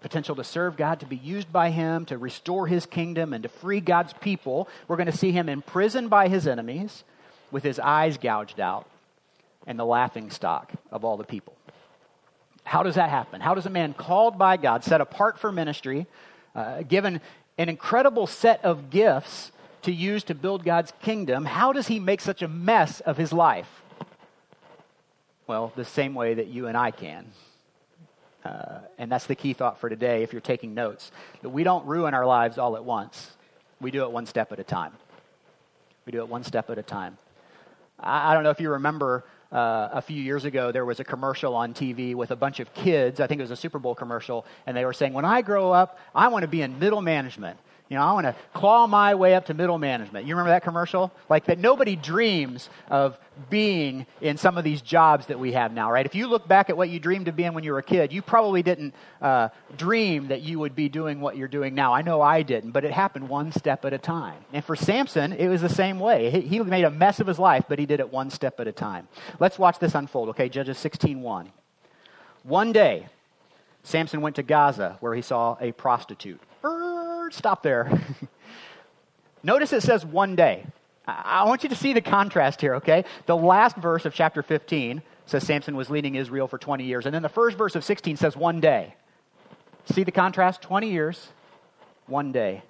potential 0.00 0.36
to 0.36 0.44
serve 0.44 0.76
God, 0.76 1.00
to 1.00 1.06
be 1.06 1.16
used 1.16 1.52
by 1.52 1.70
Him, 1.70 2.04
to 2.06 2.18
restore 2.18 2.66
His 2.66 2.86
kingdom, 2.86 3.32
and 3.32 3.42
to 3.42 3.48
free 3.48 3.80
God's 3.80 4.12
people. 4.14 4.68
We're 4.86 4.96
going 4.96 5.10
to 5.10 5.16
see 5.16 5.32
him 5.32 5.48
imprisoned 5.48 6.08
by 6.08 6.28
his 6.28 6.46
enemies 6.46 7.02
with 7.50 7.64
his 7.64 7.80
eyes 7.80 8.16
gouged 8.16 8.60
out 8.60 8.86
and 9.66 9.76
the 9.76 9.84
laughing 9.84 10.30
stock 10.30 10.72
of 10.92 11.04
all 11.04 11.16
the 11.16 11.24
people. 11.24 11.57
How 12.68 12.82
does 12.82 12.96
that 12.96 13.08
happen? 13.08 13.40
How 13.40 13.54
does 13.54 13.64
a 13.64 13.70
man 13.70 13.94
called 13.94 14.36
by 14.36 14.58
God, 14.58 14.84
set 14.84 15.00
apart 15.00 15.38
for 15.38 15.50
ministry, 15.50 16.06
uh, 16.54 16.82
given 16.82 17.22
an 17.56 17.70
incredible 17.70 18.26
set 18.26 18.62
of 18.62 18.90
gifts 18.90 19.52
to 19.82 19.90
use 19.90 20.22
to 20.24 20.34
build 20.34 20.64
God's 20.64 20.92
kingdom, 21.00 21.46
how 21.46 21.72
does 21.72 21.86
he 21.86 21.98
make 21.98 22.20
such 22.20 22.42
a 22.42 22.48
mess 22.48 23.00
of 23.00 23.16
his 23.16 23.32
life? 23.32 23.82
Well, 25.46 25.72
the 25.76 25.84
same 25.86 26.14
way 26.14 26.34
that 26.34 26.48
you 26.48 26.66
and 26.66 26.76
I 26.76 26.90
can. 26.90 27.32
Uh, 28.44 28.80
and 28.98 29.10
that's 29.10 29.24
the 29.24 29.34
key 29.34 29.54
thought 29.54 29.80
for 29.80 29.88
today 29.88 30.22
if 30.22 30.34
you're 30.34 30.42
taking 30.42 30.74
notes 30.74 31.10
that 31.40 31.48
we 31.48 31.64
don't 31.64 31.86
ruin 31.86 32.12
our 32.12 32.26
lives 32.26 32.58
all 32.58 32.76
at 32.76 32.84
once. 32.84 33.30
We 33.80 33.90
do 33.90 34.02
it 34.02 34.10
one 34.10 34.26
step 34.26 34.52
at 34.52 34.60
a 34.60 34.64
time. 34.64 34.92
We 36.04 36.12
do 36.12 36.18
it 36.18 36.28
one 36.28 36.44
step 36.44 36.68
at 36.68 36.76
a 36.76 36.82
time. 36.82 37.16
I, 37.98 38.30
I 38.30 38.34
don't 38.34 38.42
know 38.42 38.50
if 38.50 38.60
you 38.60 38.72
remember 38.72 39.24
uh, 39.50 39.88
a 39.92 40.02
few 40.02 40.20
years 40.22 40.44
ago, 40.44 40.72
there 40.72 40.84
was 40.84 41.00
a 41.00 41.04
commercial 41.04 41.54
on 41.54 41.72
TV 41.72 42.14
with 42.14 42.30
a 42.30 42.36
bunch 42.36 42.60
of 42.60 42.72
kids. 42.74 43.20
I 43.20 43.26
think 43.26 43.38
it 43.38 43.44
was 43.44 43.50
a 43.50 43.56
Super 43.56 43.78
Bowl 43.78 43.94
commercial, 43.94 44.44
and 44.66 44.76
they 44.76 44.84
were 44.84 44.92
saying, 44.92 45.12
When 45.14 45.24
I 45.24 45.42
grow 45.42 45.72
up, 45.72 45.98
I 46.14 46.28
want 46.28 46.42
to 46.42 46.48
be 46.48 46.62
in 46.62 46.78
middle 46.78 47.00
management. 47.00 47.58
You 47.88 47.96
know, 47.96 48.02
I 48.02 48.12
want 48.12 48.26
to 48.26 48.36
claw 48.52 48.86
my 48.86 49.14
way 49.14 49.34
up 49.34 49.46
to 49.46 49.54
middle 49.54 49.78
management. 49.78 50.26
You 50.26 50.34
remember 50.34 50.50
that 50.50 50.62
commercial? 50.62 51.10
Like 51.30 51.46
that 51.46 51.58
nobody 51.58 51.96
dreams 51.96 52.68
of 52.90 53.18
being 53.48 54.04
in 54.20 54.36
some 54.36 54.58
of 54.58 54.64
these 54.64 54.82
jobs 54.82 55.26
that 55.26 55.38
we 55.38 55.52
have 55.52 55.72
now, 55.72 55.90
right? 55.90 56.04
If 56.04 56.14
you 56.14 56.26
look 56.26 56.46
back 56.46 56.68
at 56.68 56.76
what 56.76 56.90
you 56.90 57.00
dreamed 57.00 57.28
of 57.28 57.36
being 57.36 57.54
when 57.54 57.64
you 57.64 57.72
were 57.72 57.78
a 57.78 57.82
kid, 57.82 58.12
you 58.12 58.20
probably 58.20 58.62
didn't 58.62 58.94
uh, 59.22 59.48
dream 59.78 60.28
that 60.28 60.42
you 60.42 60.58
would 60.58 60.76
be 60.76 60.90
doing 60.90 61.22
what 61.22 61.38
you're 61.38 61.48
doing 61.48 61.74
now. 61.74 61.94
I 61.94 62.02
know 62.02 62.20
I 62.20 62.42
didn't, 62.42 62.72
but 62.72 62.84
it 62.84 62.92
happened 62.92 63.26
one 63.26 63.52
step 63.52 63.86
at 63.86 63.94
a 63.94 63.98
time. 63.98 64.44
And 64.52 64.62
for 64.62 64.76
Samson, 64.76 65.32
it 65.32 65.48
was 65.48 65.62
the 65.62 65.70
same 65.70 65.98
way. 65.98 66.28
He, 66.30 66.40
he 66.42 66.60
made 66.60 66.84
a 66.84 66.90
mess 66.90 67.20
of 67.20 67.26
his 67.26 67.38
life, 67.38 67.64
but 67.68 67.78
he 67.78 67.86
did 67.86 68.00
it 68.00 68.12
one 68.12 68.28
step 68.28 68.60
at 68.60 68.68
a 68.68 68.72
time. 68.72 69.08
Let's 69.40 69.58
watch 69.58 69.78
this 69.78 69.94
unfold, 69.94 70.28
okay? 70.30 70.50
Judges 70.50 70.76
16.1. 70.76 71.46
One 72.42 72.72
day, 72.72 73.06
Samson 73.82 74.20
went 74.20 74.36
to 74.36 74.42
Gaza 74.42 74.98
where 75.00 75.14
he 75.14 75.22
saw 75.22 75.56
a 75.58 75.72
prostitute 75.72 76.40
stop 77.34 77.62
there. 77.62 77.90
Notice 79.42 79.72
it 79.72 79.82
says 79.82 80.04
one 80.04 80.36
day. 80.36 80.66
I 81.06 81.44
want 81.44 81.62
you 81.62 81.70
to 81.70 81.74
see 81.74 81.94
the 81.94 82.02
contrast 82.02 82.60
here, 82.60 82.74
okay? 82.76 83.04
The 83.26 83.36
last 83.36 83.76
verse 83.76 84.04
of 84.04 84.12
chapter 84.12 84.42
15 84.42 85.02
says 85.24 85.44
Samson 85.44 85.74
was 85.74 85.88
leading 85.88 86.16
Israel 86.16 86.46
for 86.48 86.58
20 86.58 86.84
years. 86.84 87.06
And 87.06 87.14
then 87.14 87.22
the 87.22 87.28
first 87.28 87.56
verse 87.56 87.74
of 87.74 87.84
16 87.84 88.16
says 88.16 88.36
one 88.36 88.60
day. 88.60 88.94
See 89.86 90.04
the 90.04 90.12
contrast? 90.12 90.60
20 90.60 90.90
years, 90.90 91.28
one 92.06 92.30
day. 92.30 92.62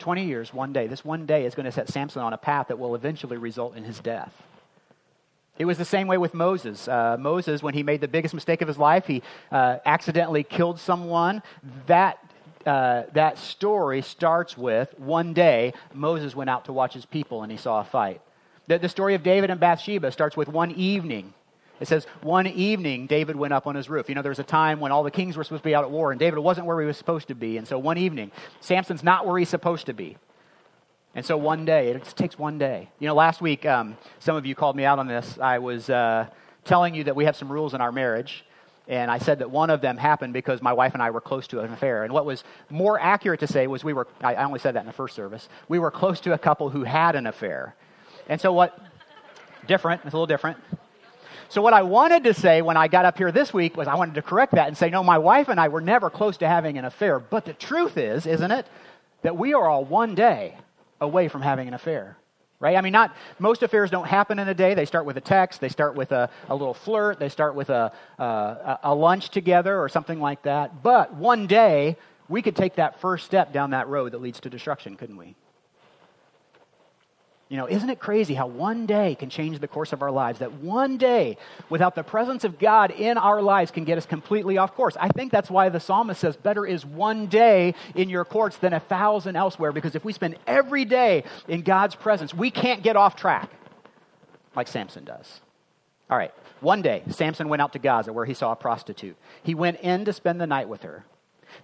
20 0.00 0.24
years, 0.26 0.52
one 0.52 0.72
day. 0.72 0.86
This 0.86 1.04
one 1.04 1.24
day 1.24 1.46
is 1.46 1.54
going 1.54 1.64
to 1.64 1.72
set 1.72 1.88
Samson 1.88 2.22
on 2.22 2.32
a 2.32 2.38
path 2.38 2.68
that 2.68 2.78
will 2.78 2.94
eventually 2.94 3.38
result 3.38 3.76
in 3.76 3.84
his 3.84 4.00
death. 4.00 4.34
It 5.58 5.64
was 5.64 5.78
the 5.78 5.84
same 5.84 6.08
way 6.08 6.18
with 6.18 6.34
Moses. 6.34 6.88
Uh, 6.88 7.16
Moses, 7.18 7.62
when 7.62 7.74
he 7.74 7.82
made 7.82 8.00
the 8.00 8.08
biggest 8.08 8.34
mistake 8.34 8.62
of 8.62 8.68
his 8.68 8.78
life, 8.78 9.06
he 9.06 9.22
uh, 9.50 9.78
accidentally 9.84 10.42
killed 10.42 10.80
someone. 10.80 11.42
That 11.86 12.18
uh, 12.66 13.04
that 13.12 13.38
story 13.38 14.02
starts 14.02 14.56
with 14.56 14.98
one 14.98 15.32
day 15.32 15.72
Moses 15.92 16.34
went 16.34 16.50
out 16.50 16.66
to 16.66 16.72
watch 16.72 16.94
his 16.94 17.06
people 17.06 17.42
and 17.42 17.50
he 17.50 17.58
saw 17.58 17.80
a 17.80 17.84
fight. 17.84 18.20
The, 18.66 18.78
the 18.78 18.88
story 18.88 19.14
of 19.14 19.22
David 19.22 19.50
and 19.50 19.60
Bathsheba 19.60 20.12
starts 20.12 20.36
with 20.36 20.48
one 20.48 20.70
evening. 20.72 21.34
It 21.80 21.88
says, 21.88 22.06
one 22.20 22.46
evening 22.46 23.06
David 23.06 23.34
went 23.34 23.52
up 23.52 23.66
on 23.66 23.74
his 23.74 23.90
roof. 23.90 24.08
You 24.08 24.14
know, 24.14 24.22
there 24.22 24.30
was 24.30 24.38
a 24.38 24.44
time 24.44 24.78
when 24.78 24.92
all 24.92 25.02
the 25.02 25.10
kings 25.10 25.36
were 25.36 25.42
supposed 25.42 25.64
to 25.64 25.68
be 25.68 25.74
out 25.74 25.84
at 25.84 25.90
war 25.90 26.12
and 26.12 26.20
David 26.20 26.38
wasn't 26.38 26.66
where 26.66 26.80
he 26.80 26.86
was 26.86 26.96
supposed 26.96 27.28
to 27.28 27.34
be. 27.34 27.56
And 27.56 27.66
so 27.66 27.78
one 27.78 27.98
evening, 27.98 28.30
Samson's 28.60 29.02
not 29.02 29.26
where 29.26 29.38
he's 29.38 29.48
supposed 29.48 29.86
to 29.86 29.92
be. 29.92 30.16
And 31.14 31.26
so 31.26 31.36
one 31.36 31.64
day, 31.64 31.88
it 31.88 32.02
just 32.04 32.16
takes 32.16 32.38
one 32.38 32.56
day. 32.56 32.88
You 32.98 33.06
know, 33.06 33.14
last 33.14 33.42
week, 33.42 33.66
um, 33.66 33.98
some 34.18 34.34
of 34.34 34.46
you 34.46 34.54
called 34.54 34.76
me 34.76 34.84
out 34.84 34.98
on 34.98 35.06
this. 35.06 35.38
I 35.38 35.58
was 35.58 35.90
uh, 35.90 36.26
telling 36.64 36.94
you 36.94 37.04
that 37.04 37.16
we 37.16 37.26
have 37.26 37.36
some 37.36 37.52
rules 37.52 37.74
in 37.74 37.82
our 37.82 37.92
marriage. 37.92 38.46
And 38.88 39.10
I 39.10 39.18
said 39.18 39.38
that 39.38 39.50
one 39.50 39.70
of 39.70 39.80
them 39.80 39.96
happened 39.96 40.32
because 40.32 40.60
my 40.60 40.72
wife 40.72 40.94
and 40.94 41.02
I 41.02 41.10
were 41.10 41.20
close 41.20 41.46
to 41.48 41.60
an 41.60 41.72
affair. 41.72 42.04
And 42.04 42.12
what 42.12 42.24
was 42.24 42.42
more 42.68 42.98
accurate 42.98 43.40
to 43.40 43.46
say 43.46 43.66
was 43.66 43.84
we 43.84 43.92
were, 43.92 44.08
I 44.20 44.34
only 44.36 44.58
said 44.58 44.74
that 44.74 44.80
in 44.80 44.86
the 44.86 44.92
first 44.92 45.14
service, 45.14 45.48
we 45.68 45.78
were 45.78 45.90
close 45.90 46.20
to 46.20 46.32
a 46.32 46.38
couple 46.38 46.70
who 46.70 46.82
had 46.82 47.14
an 47.14 47.26
affair. 47.26 47.76
And 48.28 48.40
so 48.40 48.52
what, 48.52 48.78
different, 49.66 50.02
it's 50.04 50.12
a 50.12 50.16
little 50.16 50.26
different. 50.26 50.58
So 51.48 51.62
what 51.62 51.74
I 51.74 51.82
wanted 51.82 52.24
to 52.24 52.34
say 52.34 52.62
when 52.62 52.76
I 52.76 52.88
got 52.88 53.04
up 53.04 53.18
here 53.18 53.30
this 53.30 53.52
week 53.52 53.76
was 53.76 53.86
I 53.86 53.94
wanted 53.94 54.14
to 54.16 54.22
correct 54.22 54.54
that 54.54 54.68
and 54.68 54.76
say, 54.76 54.90
no, 54.90 55.04
my 55.04 55.18
wife 55.18 55.48
and 55.48 55.60
I 55.60 55.68
were 55.68 55.82
never 55.82 56.10
close 56.10 56.38
to 56.38 56.48
having 56.48 56.76
an 56.76 56.84
affair. 56.84 57.20
But 57.20 57.44
the 57.44 57.52
truth 57.52 57.96
is, 57.96 58.26
isn't 58.26 58.50
it, 58.50 58.66
that 59.22 59.36
we 59.36 59.54
are 59.54 59.68
all 59.68 59.84
one 59.84 60.14
day 60.14 60.56
away 61.00 61.28
from 61.28 61.42
having 61.42 61.68
an 61.68 61.74
affair 61.74 62.16
right? 62.62 62.76
I 62.76 62.80
mean, 62.80 62.92
not 62.92 63.14
most 63.40 63.62
affairs 63.62 63.90
don't 63.90 64.06
happen 64.06 64.38
in 64.38 64.48
a 64.48 64.54
day. 64.54 64.74
They 64.74 64.86
start 64.86 65.04
with 65.04 65.16
a 65.16 65.20
text, 65.20 65.60
they 65.60 65.68
start 65.68 65.96
with 65.96 66.12
a, 66.12 66.30
a 66.48 66.54
little 66.54 66.72
flirt, 66.72 67.18
they 67.18 67.28
start 67.28 67.56
with 67.56 67.68
a, 67.68 67.92
a, 68.18 68.78
a 68.84 68.94
lunch 68.94 69.30
together 69.30 69.78
or 69.78 69.88
something 69.88 70.20
like 70.20 70.42
that. 70.42 70.82
But 70.82 71.12
one 71.12 71.48
day, 71.48 71.96
we 72.28 72.40
could 72.40 72.54
take 72.54 72.76
that 72.76 73.00
first 73.00 73.26
step 73.26 73.52
down 73.52 73.70
that 73.70 73.88
road 73.88 74.12
that 74.12 74.22
leads 74.22 74.40
to 74.40 74.48
destruction, 74.48 74.96
couldn't 74.96 75.16
we? 75.16 75.34
You 77.52 77.58
know, 77.58 77.68
isn't 77.68 77.90
it 77.90 78.00
crazy 78.00 78.32
how 78.32 78.46
one 78.46 78.86
day 78.86 79.14
can 79.14 79.28
change 79.28 79.58
the 79.58 79.68
course 79.68 79.92
of 79.92 80.00
our 80.00 80.10
lives? 80.10 80.38
That 80.38 80.54
one 80.54 80.96
day 80.96 81.36
without 81.68 81.94
the 81.94 82.02
presence 82.02 82.44
of 82.44 82.58
God 82.58 82.90
in 82.90 83.18
our 83.18 83.42
lives 83.42 83.70
can 83.70 83.84
get 83.84 83.98
us 83.98 84.06
completely 84.06 84.56
off 84.56 84.74
course. 84.74 84.96
I 84.98 85.08
think 85.08 85.30
that's 85.30 85.50
why 85.50 85.68
the 85.68 85.78
psalmist 85.78 86.18
says, 86.18 86.34
Better 86.34 86.64
is 86.64 86.86
one 86.86 87.26
day 87.26 87.74
in 87.94 88.08
your 88.08 88.24
courts 88.24 88.56
than 88.56 88.72
a 88.72 88.80
thousand 88.80 89.36
elsewhere, 89.36 89.70
because 89.70 89.94
if 89.94 90.02
we 90.02 90.14
spend 90.14 90.36
every 90.46 90.86
day 90.86 91.24
in 91.46 91.60
God's 91.60 91.94
presence, 91.94 92.32
we 92.32 92.50
can't 92.50 92.82
get 92.82 92.96
off 92.96 93.16
track 93.16 93.50
like 94.56 94.66
Samson 94.66 95.04
does. 95.04 95.42
All 96.08 96.16
right, 96.16 96.32
one 96.60 96.80
day, 96.80 97.02
Samson 97.10 97.50
went 97.50 97.60
out 97.60 97.74
to 97.74 97.78
Gaza 97.78 98.14
where 98.14 98.24
he 98.24 98.32
saw 98.32 98.52
a 98.52 98.56
prostitute. 98.56 99.16
He 99.42 99.54
went 99.54 99.78
in 99.80 100.06
to 100.06 100.14
spend 100.14 100.40
the 100.40 100.46
night 100.46 100.70
with 100.70 100.84
her. 100.84 101.04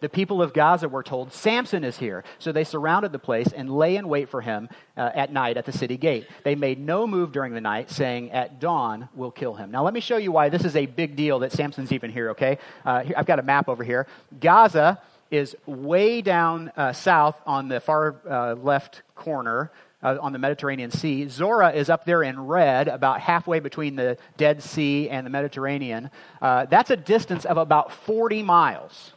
The 0.00 0.08
people 0.08 0.42
of 0.42 0.52
Gaza 0.52 0.88
were 0.88 1.02
told, 1.02 1.32
Samson 1.32 1.84
is 1.84 1.98
here. 1.98 2.24
So 2.38 2.52
they 2.52 2.64
surrounded 2.64 3.12
the 3.12 3.18
place 3.18 3.48
and 3.52 3.70
lay 3.70 3.96
in 3.96 4.08
wait 4.08 4.28
for 4.28 4.40
him 4.40 4.68
uh, 4.96 5.10
at 5.14 5.32
night 5.32 5.56
at 5.56 5.64
the 5.64 5.72
city 5.72 5.96
gate. 5.96 6.26
They 6.44 6.54
made 6.54 6.78
no 6.78 7.06
move 7.06 7.32
during 7.32 7.54
the 7.54 7.60
night, 7.60 7.90
saying, 7.90 8.32
At 8.32 8.60
dawn, 8.60 9.08
we'll 9.14 9.30
kill 9.30 9.54
him. 9.54 9.70
Now, 9.70 9.84
let 9.84 9.94
me 9.94 10.00
show 10.00 10.16
you 10.16 10.32
why 10.32 10.48
this 10.48 10.64
is 10.64 10.76
a 10.76 10.86
big 10.86 11.16
deal 11.16 11.40
that 11.40 11.52
Samson's 11.52 11.92
even 11.92 12.10
here, 12.10 12.30
okay? 12.30 12.58
Uh, 12.84 13.04
I've 13.16 13.26
got 13.26 13.38
a 13.38 13.42
map 13.42 13.68
over 13.68 13.84
here. 13.84 14.06
Gaza 14.40 15.00
is 15.30 15.56
way 15.66 16.22
down 16.22 16.72
uh, 16.76 16.92
south 16.92 17.36
on 17.46 17.68
the 17.68 17.80
far 17.80 18.16
uh, 18.28 18.54
left 18.54 19.02
corner. 19.14 19.70
Uh, 20.00 20.16
on 20.22 20.32
the 20.32 20.38
Mediterranean 20.38 20.92
Sea. 20.92 21.26
Zora 21.26 21.72
is 21.72 21.90
up 21.90 22.04
there 22.04 22.22
in 22.22 22.38
red, 22.46 22.86
about 22.86 23.20
halfway 23.20 23.58
between 23.58 23.96
the 23.96 24.16
Dead 24.36 24.62
Sea 24.62 25.10
and 25.10 25.26
the 25.26 25.30
Mediterranean. 25.30 26.10
Uh, 26.40 26.66
that's 26.66 26.90
a 26.90 26.96
distance 26.96 27.44
of 27.44 27.56
about 27.56 27.90
40 27.90 28.44
miles. 28.44 29.12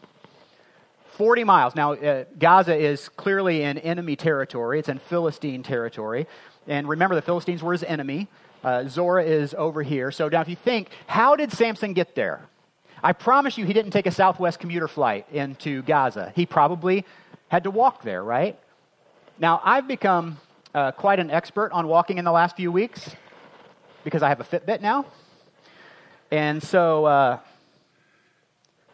40 1.12 1.44
miles. 1.44 1.75
Now, 1.75 1.94
uh, 1.94 2.25
Gaza 2.39 2.75
is 2.75 3.10
clearly 3.10 3.63
in 3.63 3.77
enemy 3.77 4.15
territory, 4.15 4.80
it's 4.80 4.89
in 4.89 5.00
Philistine 5.00 5.63
territory. 5.63 6.27
And 6.68 6.88
remember, 6.88 7.15
the 7.15 7.22
Philistines 7.22 7.63
were 7.63 7.74
his 7.74 7.84
enemy. 7.84 8.27
Uh, 8.63 8.88
Zorah 8.88 9.24
is 9.24 9.56
over 9.58 9.82
here. 9.82 10.12
So 10.12 10.30
now, 10.30 10.41
if 10.41 10.48
you 10.48 10.56
think, 10.56 10.89
how 11.08 11.36
did 11.36 11.51
Samson 11.51 11.94
get 11.94 12.15
there? 12.15 12.41
I 13.03 13.13
promise 13.13 13.58
you, 13.58 13.65
he 13.65 13.74
didn't 13.74 13.91
take 13.91 14.06
a 14.06 14.12
Southwest 14.12 14.60
commuter 14.60 14.88
flight 14.88 15.25
into 15.32 15.82
Gaza. 15.82 16.32
He 16.36 16.46
probably 16.46 17.03
had 17.48 17.63
to 17.63 17.72
walk 17.72 18.03
there, 18.03 18.24
right? 18.24 18.60
Now, 19.39 19.60
I've 19.63 19.88
become 19.88 20.39
uh, 20.75 20.91
quite 20.91 21.20
an 21.20 21.32
expert 21.32 21.72
on 21.72 21.88
walking 21.88 22.20
in 22.20 22.25
the 22.25 22.32
last 22.32 22.56
few 22.56 22.72
weeks 22.72 23.10
because 24.03 24.22
I 24.22 24.30
have 24.30 24.39
a 24.39 24.44
Fitbit 24.44 24.82
now. 24.82 25.08
And 26.30 26.62
so, 26.62 27.06
uh, 27.06 27.39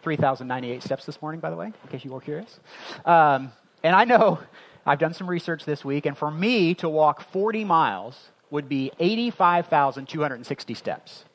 3,098 0.08 0.84
steps 0.84 1.06
this 1.06 1.22
morning, 1.22 1.42
by 1.42 1.50
the 1.50 1.58
way, 1.58 1.66
in 1.66 1.74
case 1.90 2.06
you 2.06 2.14
were 2.14 2.22
curious. 2.22 2.62
Um, 3.04 3.52
and 3.84 3.94
I 3.94 4.06
know 4.06 4.40
I've 4.86 5.00
done 5.00 5.14
some 5.14 5.30
research 5.30 5.66
this 5.66 5.84
week, 5.84 6.06
and 6.06 6.18
for 6.18 6.32
me 6.32 6.74
to 6.76 6.88
walk 6.88 7.20
40 7.20 7.66
miles 7.66 8.30
would 8.50 8.70
be 8.70 8.90
85,260 9.00 10.74
steps. 10.76 11.26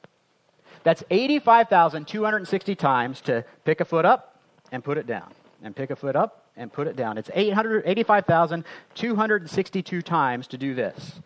That's 0.84 1.04
85,260 1.10 2.74
times 2.74 3.20
to 3.20 3.44
pick 3.66 3.82
a 3.82 3.84
foot 3.84 4.06
up 4.06 4.38
and 4.72 4.82
put 4.82 4.96
it 4.96 5.06
down, 5.06 5.34
and 5.62 5.76
pick 5.76 5.90
a 5.90 5.96
foot 5.96 6.16
up 6.16 6.46
and 6.56 6.72
put 6.72 6.86
it 6.86 6.96
down. 6.96 7.18
It's 7.18 7.28
85,262 7.34 10.00
times 10.00 10.46
to 10.46 10.56
do 10.56 10.74
this. 10.74 11.20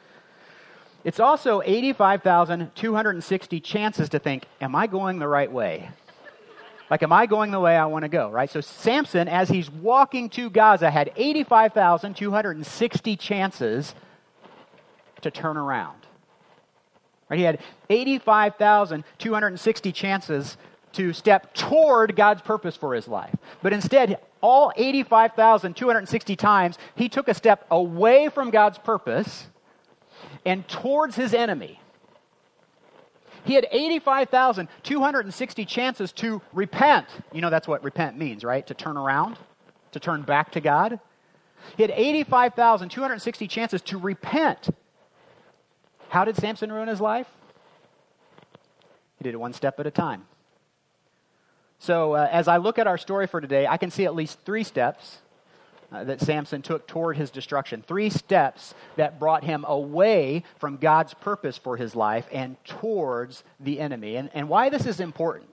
It's 1.05 1.21
also 1.21 1.63
85,260 1.65 3.61
chances 3.61 4.09
to 4.09 4.19
think, 4.19 4.47
Am 4.61 4.75
I 4.75 4.89
going 4.89 5.21
the 5.21 5.29
right 5.29 5.53
way? 5.53 5.91
Like, 6.91 7.03
am 7.03 7.13
I 7.13 7.27
going 7.27 7.51
the 7.51 7.59
way 7.59 7.77
I 7.77 7.87
want 7.87 8.05
to 8.05 8.09
go, 8.09 8.31
right? 8.31 8.49
So, 8.49 8.61
Samson, 8.61 9.27
as 9.29 9.49
he's 9.49 9.69
walking 9.71 10.29
to 10.31 10.49
Gaza, 10.51 10.89
had 10.91 11.11
85,260 11.17 13.17
chances 13.17 13.95
to 15.23 15.31
turn 15.31 15.57
around. 15.57 16.07
Right? 17.29 17.39
He 17.39 17.45
had 17.45 17.61
85,260 17.91 19.93
chances 19.93 20.57
to 20.93 21.13
step 21.13 21.53
toward 21.55 22.15
God's 22.17 22.43
purpose 22.43 22.77
for 22.77 22.95
his 22.95 23.09
life. 23.09 23.35
But 23.63 23.73
instead, 23.73 24.21
all 24.41 24.73
85,260 24.77 26.37
times, 26.37 26.79
he 26.95 27.09
took 27.09 27.27
a 27.29 27.35
step 27.35 27.67
away 27.71 28.29
from 28.29 28.51
God's 28.51 28.79
purpose 28.79 29.47
and 30.45 30.67
towards 30.69 31.17
his 31.17 31.35
enemy. 31.35 31.81
He 33.47 33.55
had 33.55 33.67
85,260 33.71 35.65
chances 35.65 36.13
to 36.13 36.43
repent. 36.53 37.07
You 37.33 37.41
know, 37.41 37.49
that's 37.49 37.69
what 37.69 37.85
repent 37.85 38.19
means, 38.19 38.43
right? 38.43 38.67
To 38.67 38.75
turn 38.75 38.97
around, 38.97 39.39
to 39.93 40.01
turn 40.01 40.23
back 40.23 40.51
to 40.53 40.61
God. 40.61 40.99
He 41.77 41.83
had 41.85 41.93
85,260 41.93 43.49
chances 43.49 43.81
to 43.83 43.99
repent. 43.99 44.69
How 46.09 46.25
did 46.25 46.37
Samson 46.37 46.73
ruin 46.73 46.89
his 46.89 47.01
life? 47.01 47.29
He 49.19 49.25
did 49.25 49.35
it 49.35 49.39
one 49.39 49.53
step 49.53 49.79
at 49.79 49.87
a 49.87 49.93
time. 49.93 50.27
So, 51.79 52.15
uh, 52.15 52.29
as 52.31 52.49
I 52.49 52.57
look 52.57 52.79
at 52.81 52.87
our 52.87 52.99
story 52.99 53.27
for 53.27 53.41
today, 53.41 53.67
I 53.67 53.77
can 53.77 53.91
see 53.91 54.05
at 54.07 54.15
least 54.15 54.41
three 54.45 54.65
steps 54.65 55.19
uh, 55.97 56.05
that 56.05 56.21
Samson 56.21 56.61
took 56.61 56.87
toward 56.87 57.17
his 57.17 57.31
destruction. 57.31 57.83
Three 57.83 58.11
steps 58.11 58.75
that 58.97 59.19
brought 59.19 59.45
him 59.45 59.65
away 59.67 60.45
from 60.59 60.77
God's 60.77 61.15
purpose 61.15 61.57
for 61.57 61.77
his 61.77 61.97
life 61.97 62.27
and 62.31 62.63
towards 62.65 63.45
the 63.59 63.81
enemy. 63.81 64.17
And, 64.17 64.29
and 64.35 64.49
why 64.49 64.69
this 64.69 64.85
is 64.85 65.01
important 65.01 65.49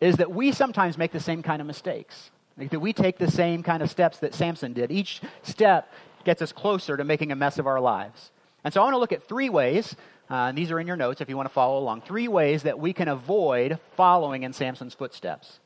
is 0.00 0.16
that 0.16 0.30
we 0.30 0.50
sometimes 0.52 0.96
make 0.96 1.12
the 1.12 1.20
same 1.20 1.42
kind 1.42 1.60
of 1.60 1.66
mistakes. 1.66 2.30
Like 2.56 2.70
that 2.70 2.80
we 2.80 2.94
take 2.94 3.18
the 3.18 3.30
same 3.30 3.62
kind 3.62 3.82
of 3.82 3.90
steps 3.90 4.18
that 4.18 4.34
Samson 4.34 4.72
did. 4.72 4.90
Each 4.90 5.20
step 5.42 5.92
gets 6.24 6.40
us 6.40 6.52
closer 6.52 6.96
to 6.96 7.04
making 7.04 7.30
a 7.30 7.36
mess 7.36 7.58
of 7.58 7.66
our 7.66 7.80
lives. 7.80 8.30
And 8.64 8.72
so 8.72 8.80
I 8.80 8.84
want 8.84 8.94
to 8.94 8.98
look 8.98 9.12
at 9.12 9.24
three 9.24 9.50
ways, 9.50 9.94
uh, 10.30 10.34
and 10.34 10.56
these 10.56 10.70
are 10.70 10.80
in 10.80 10.86
your 10.86 10.96
notes 10.96 11.20
if 11.20 11.28
you 11.28 11.36
want 11.36 11.48
to 11.48 11.54
follow 11.54 11.78
along, 11.78 12.02
three 12.02 12.28
ways 12.28 12.62
that 12.62 12.78
we 12.78 12.94
can 12.94 13.08
avoid 13.08 13.78
following 13.96 14.42
in 14.42 14.52
Samson's 14.54 14.94
footsteps. 14.94 15.60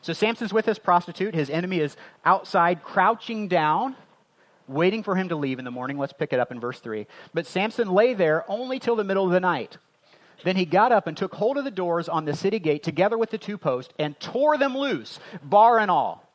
So 0.00 0.12
Samson's 0.12 0.52
with 0.52 0.66
his 0.66 0.78
prostitute. 0.78 1.34
His 1.34 1.50
enemy 1.50 1.80
is 1.80 1.96
outside, 2.24 2.82
crouching 2.82 3.48
down, 3.48 3.96
waiting 4.66 5.02
for 5.02 5.14
him 5.14 5.28
to 5.28 5.36
leave 5.36 5.58
in 5.58 5.64
the 5.64 5.70
morning. 5.70 5.98
Let's 5.98 6.12
pick 6.12 6.32
it 6.32 6.40
up 6.40 6.50
in 6.50 6.60
verse 6.60 6.80
3. 6.80 7.06
But 7.34 7.46
Samson 7.46 7.90
lay 7.90 8.14
there 8.14 8.44
only 8.50 8.78
till 8.78 8.96
the 8.96 9.04
middle 9.04 9.26
of 9.26 9.32
the 9.32 9.40
night. 9.40 9.78
Then 10.44 10.56
he 10.56 10.64
got 10.64 10.90
up 10.90 11.06
and 11.06 11.16
took 11.16 11.34
hold 11.34 11.56
of 11.56 11.64
the 11.64 11.70
doors 11.70 12.08
on 12.08 12.24
the 12.24 12.34
city 12.34 12.58
gate 12.58 12.82
together 12.82 13.16
with 13.16 13.30
the 13.30 13.38
two 13.38 13.58
posts 13.58 13.92
and 13.98 14.18
tore 14.18 14.58
them 14.58 14.76
loose, 14.76 15.20
bar 15.42 15.78
and 15.78 15.90
all 15.90 16.31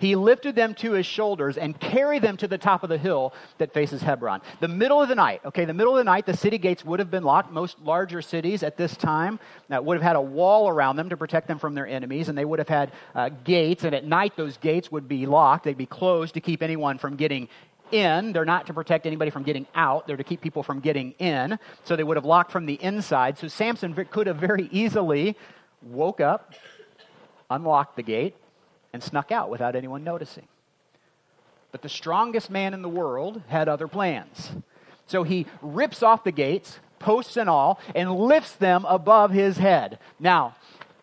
he 0.00 0.16
lifted 0.16 0.56
them 0.56 0.74
to 0.76 0.92
his 0.92 1.06
shoulders 1.06 1.58
and 1.58 1.78
carried 1.78 2.22
them 2.22 2.36
to 2.38 2.48
the 2.48 2.58
top 2.58 2.82
of 2.82 2.88
the 2.88 2.98
hill 2.98 3.34
that 3.58 3.72
faces 3.72 4.02
Hebron. 4.02 4.40
The 4.60 4.68
middle 4.68 5.00
of 5.00 5.08
the 5.08 5.14
night, 5.14 5.42
okay, 5.44 5.66
the 5.66 5.74
middle 5.74 5.92
of 5.92 5.98
the 5.98 6.10
night, 6.10 6.26
the 6.26 6.36
city 6.36 6.58
gates 6.58 6.84
would 6.84 6.98
have 6.98 7.10
been 7.10 7.22
locked. 7.22 7.52
Most 7.52 7.78
larger 7.80 8.22
cities 8.22 8.62
at 8.62 8.76
this 8.76 8.96
time 8.96 9.38
that 9.68 9.84
would 9.84 9.96
have 9.96 10.02
had 10.02 10.16
a 10.16 10.20
wall 10.20 10.68
around 10.68 10.96
them 10.96 11.10
to 11.10 11.16
protect 11.16 11.46
them 11.46 11.58
from 11.58 11.74
their 11.74 11.86
enemies, 11.86 12.28
and 12.28 12.36
they 12.36 12.46
would 12.46 12.58
have 12.58 12.68
had 12.68 12.92
uh, 13.14 13.28
gates, 13.44 13.84
and 13.84 13.94
at 13.94 14.04
night 14.04 14.36
those 14.36 14.56
gates 14.56 14.90
would 14.90 15.06
be 15.06 15.26
locked. 15.26 15.64
They'd 15.64 15.76
be 15.76 15.86
closed 15.86 16.34
to 16.34 16.40
keep 16.40 16.62
anyone 16.62 16.96
from 16.98 17.16
getting 17.16 17.48
in. 17.92 18.32
They're 18.32 18.44
not 18.44 18.66
to 18.68 18.74
protect 18.74 19.06
anybody 19.06 19.30
from 19.30 19.42
getting 19.42 19.66
out. 19.74 20.06
They're 20.06 20.16
to 20.16 20.24
keep 20.24 20.40
people 20.40 20.62
from 20.62 20.80
getting 20.80 21.12
in. 21.18 21.58
So 21.84 21.96
they 21.96 22.04
would 22.04 22.16
have 22.16 22.24
locked 22.24 22.52
from 22.52 22.66
the 22.66 22.82
inside. 22.82 23.38
So 23.38 23.48
Samson 23.48 23.94
could 24.10 24.26
have 24.26 24.36
very 24.36 24.68
easily 24.72 25.36
woke 25.82 26.20
up, 26.20 26.54
unlocked 27.50 27.96
the 27.96 28.02
gate, 28.02 28.36
and 28.92 29.02
snuck 29.02 29.30
out 29.30 29.50
without 29.50 29.76
anyone 29.76 30.04
noticing. 30.04 30.46
But 31.72 31.82
the 31.82 31.88
strongest 31.88 32.50
man 32.50 32.74
in 32.74 32.82
the 32.82 32.88
world 32.88 33.42
had 33.48 33.68
other 33.68 33.88
plans. 33.88 34.50
So 35.06 35.22
he 35.22 35.46
rips 35.62 36.02
off 36.02 36.24
the 36.24 36.32
gates, 36.32 36.78
posts 36.98 37.36
and 37.36 37.48
all, 37.48 37.80
and 37.94 38.14
lifts 38.14 38.52
them 38.52 38.84
above 38.88 39.30
his 39.30 39.56
head. 39.56 39.98
Now, 40.18 40.56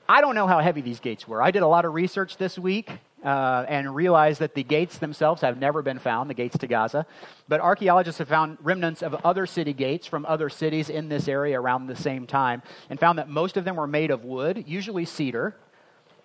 I 0.10 0.22
don't 0.22 0.36
know 0.36 0.48
how 0.48 0.60
heavy 0.60 0.82
these 0.82 1.00
gates 1.00 1.28
were. 1.28 1.42
I 1.42 1.52
did 1.52 1.64
a 1.64 1.68
lot 1.68 1.86
of 1.86 1.94
research 1.94 2.38
this 2.38 2.58
week 2.58 2.90
uh, 3.24 3.66
and 3.68 3.94
realized 3.94 4.40
that 4.40 4.54
the 4.54 4.64
gates 4.64 5.00
themselves 5.00 5.42
have 5.42 5.58
never 5.58 5.82
been 5.82 6.00
found, 6.00 6.30
the 6.30 6.34
gates 6.34 6.58
to 6.60 6.68
Gaza. 6.68 7.06
But 7.48 7.60
archaeologists 7.60 8.20
have 8.20 8.30
found 8.30 8.58
remnants 8.62 9.02
of 9.02 9.16
other 9.26 9.46
city 9.46 9.74
gates 9.74 10.08
from 10.08 10.26
other 10.26 10.50
cities 10.50 10.90
in 10.90 11.10
this 11.10 11.28
area 11.28 11.60
around 11.60 11.88
the 11.88 11.96
same 11.96 12.28
time 12.28 12.62
and 12.90 13.00
found 13.00 13.20
that 13.20 13.28
most 13.28 13.58
of 13.58 13.66
them 13.66 13.76
were 13.76 13.88
made 13.88 14.12
of 14.12 14.24
wood, 14.24 14.64
usually 14.68 15.04
cedar 15.04 15.56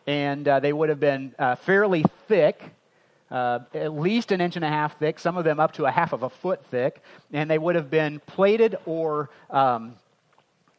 and 0.06 0.46
uh, 0.46 0.60
they 0.60 0.72
would 0.72 0.88
have 0.88 1.00
been 1.00 1.34
uh, 1.38 1.54
fairly 1.54 2.04
thick, 2.28 2.62
uh, 3.30 3.60
at 3.74 3.94
least 3.94 4.32
an 4.32 4.40
inch 4.40 4.56
and 4.56 4.64
a 4.64 4.68
half 4.68 4.98
thick, 4.98 5.18
some 5.18 5.36
of 5.36 5.44
them 5.44 5.60
up 5.60 5.72
to 5.74 5.86
a 5.86 5.90
half 5.90 6.12
of 6.12 6.22
a 6.22 6.30
foot 6.30 6.64
thick, 6.66 7.02
and 7.32 7.50
they 7.50 7.58
would 7.58 7.74
have 7.74 7.90
been 7.90 8.20
plated 8.20 8.76
or 8.84 9.30
um, 9.50 9.94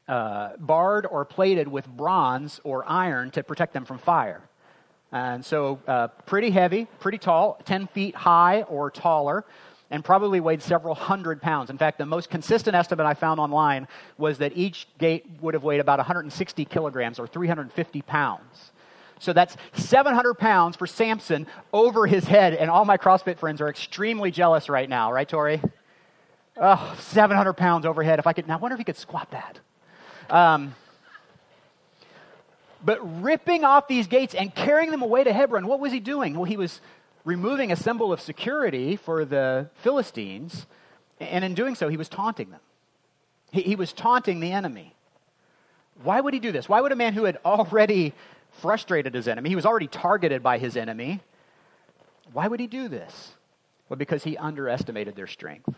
uh, 0.08 0.52
barred 0.60 1.06
or 1.06 1.26
plated 1.26 1.68
with 1.68 1.88
bronze 1.88 2.60
or 2.64 2.84
iron 2.88 3.32
to 3.32 3.44
protect 3.44 3.74
them 3.74 3.86
from 3.86 3.98
fire. 3.98 4.42
And 5.12 5.46
so, 5.46 5.80
uh, 5.88 6.08
pretty 6.26 6.50
heavy, 6.50 6.88
pretty 7.00 7.20
tall, 7.20 7.60
10 7.66 7.88
feet 7.88 8.16
high 8.16 8.64
or 8.64 8.90
taller 8.90 9.46
and 9.94 10.04
probably 10.04 10.40
weighed 10.40 10.64
several 10.64 10.96
hundred 10.96 11.40
pounds. 11.40 11.70
In 11.70 11.78
fact, 11.78 12.00
the 12.00 12.06
most 12.08 12.32
consistent 12.32 12.76
estimate 12.76 13.06
I 13.06 13.14
found 13.14 13.40
online 13.40 13.88
was 14.18 14.40
that 14.40 14.52
each 14.56 14.88
gate 14.98 15.24
would 15.40 15.54
have 15.54 15.64
weighed 15.64 15.80
about 15.80 16.00
160 16.00 16.66
kilograms 16.66 17.20
or 17.20 17.28
350 17.28 18.02
pounds. 18.02 18.72
So 19.24 19.32
that's 19.32 19.56
700 19.74 20.34
pounds 20.34 20.76
for 20.76 20.86
Samson 20.86 21.48
over 21.72 22.06
his 22.06 22.26
head. 22.26 22.54
And 22.54 22.70
all 22.70 22.84
my 22.84 22.98
CrossFit 22.98 23.38
friends 23.38 23.62
are 23.62 23.70
extremely 23.70 24.32
jealous 24.32 24.68
right 24.68 24.90
now, 24.90 25.14
right, 25.14 25.28
Tori? 25.28 25.62
Oh, 26.58 26.96
700 27.00 27.54
pounds 27.54 27.86
overhead. 27.86 28.20
If 28.20 28.28
I 28.28 28.34
could, 28.34 28.48
now 28.48 28.56
I 28.56 28.58
wonder 28.58 28.74
if 28.74 28.80
he 28.80 28.84
could 28.84 28.98
squat 28.98 29.32
that. 29.32 29.60
Um, 30.30 30.76
but 32.84 33.24
ripping 33.24 33.64
off 33.64 33.88
these 33.88 34.08
gates 34.08 34.36
and 34.36 34.54
carrying 34.54 34.92
them 34.92 35.02
away 35.02 35.24
to 35.24 35.32
Hebron, 35.32 35.68
what 35.68 35.80
was 35.80 35.94
he 35.94 36.02
doing? 36.02 36.36
Well, 36.36 36.44
he 36.44 36.58
was 36.58 36.82
removing 37.24 37.72
a 37.72 37.78
symbol 37.78 38.12
of 38.12 38.20
security 38.20 38.98
for 38.98 39.24
the 39.24 39.70
Philistines, 39.76 40.66
and 41.22 41.46
in 41.46 41.54
doing 41.54 41.76
so, 41.76 41.88
he 41.88 41.96
was 41.96 42.10
taunting 42.10 42.52
them. 42.52 42.60
He, 43.52 43.62
he 43.62 43.76
was 43.78 43.94
taunting 43.94 44.42
the 44.42 44.52
enemy. 44.52 44.96
Why 46.04 46.20
would 46.20 46.34
he 46.34 46.42
do 46.42 46.52
this? 46.52 46.68
Why 46.68 46.82
would 46.82 46.92
a 46.92 46.96
man 46.98 47.14
who 47.14 47.24
had 47.24 47.38
already 47.46 48.14
frustrated 48.54 49.14
his 49.14 49.28
enemy, 49.28 49.50
he 49.50 49.56
was 49.56 49.66
already 49.66 49.88
targeted 49.88 50.44
by 50.44 50.58
his 50.58 50.78
enemy, 50.78 51.22
why 52.32 52.48
would 52.48 52.60
he 52.60 52.68
do 52.68 52.88
this? 52.88 53.34
Well, 53.90 53.98
because 53.98 54.24
he 54.24 54.38
underestimated 54.38 55.16
their 55.16 55.28
strength. 55.28 55.76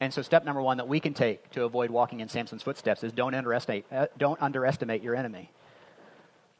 And 0.00 0.12
so, 0.12 0.22
step 0.22 0.44
number 0.44 0.60
one 0.60 0.78
that 0.78 0.88
we 0.88 0.98
can 0.98 1.14
take 1.14 1.50
to 1.52 1.64
avoid 1.64 1.90
walking 1.90 2.20
in 2.20 2.28
Samson's 2.28 2.62
footsteps 2.62 3.04
is 3.04 3.12
don't 3.12 3.34
underestimate, 3.34 3.86
uh, 3.92 4.06
don't 4.18 4.40
underestimate 4.42 5.02
your 5.02 5.14
enemy. 5.14 5.50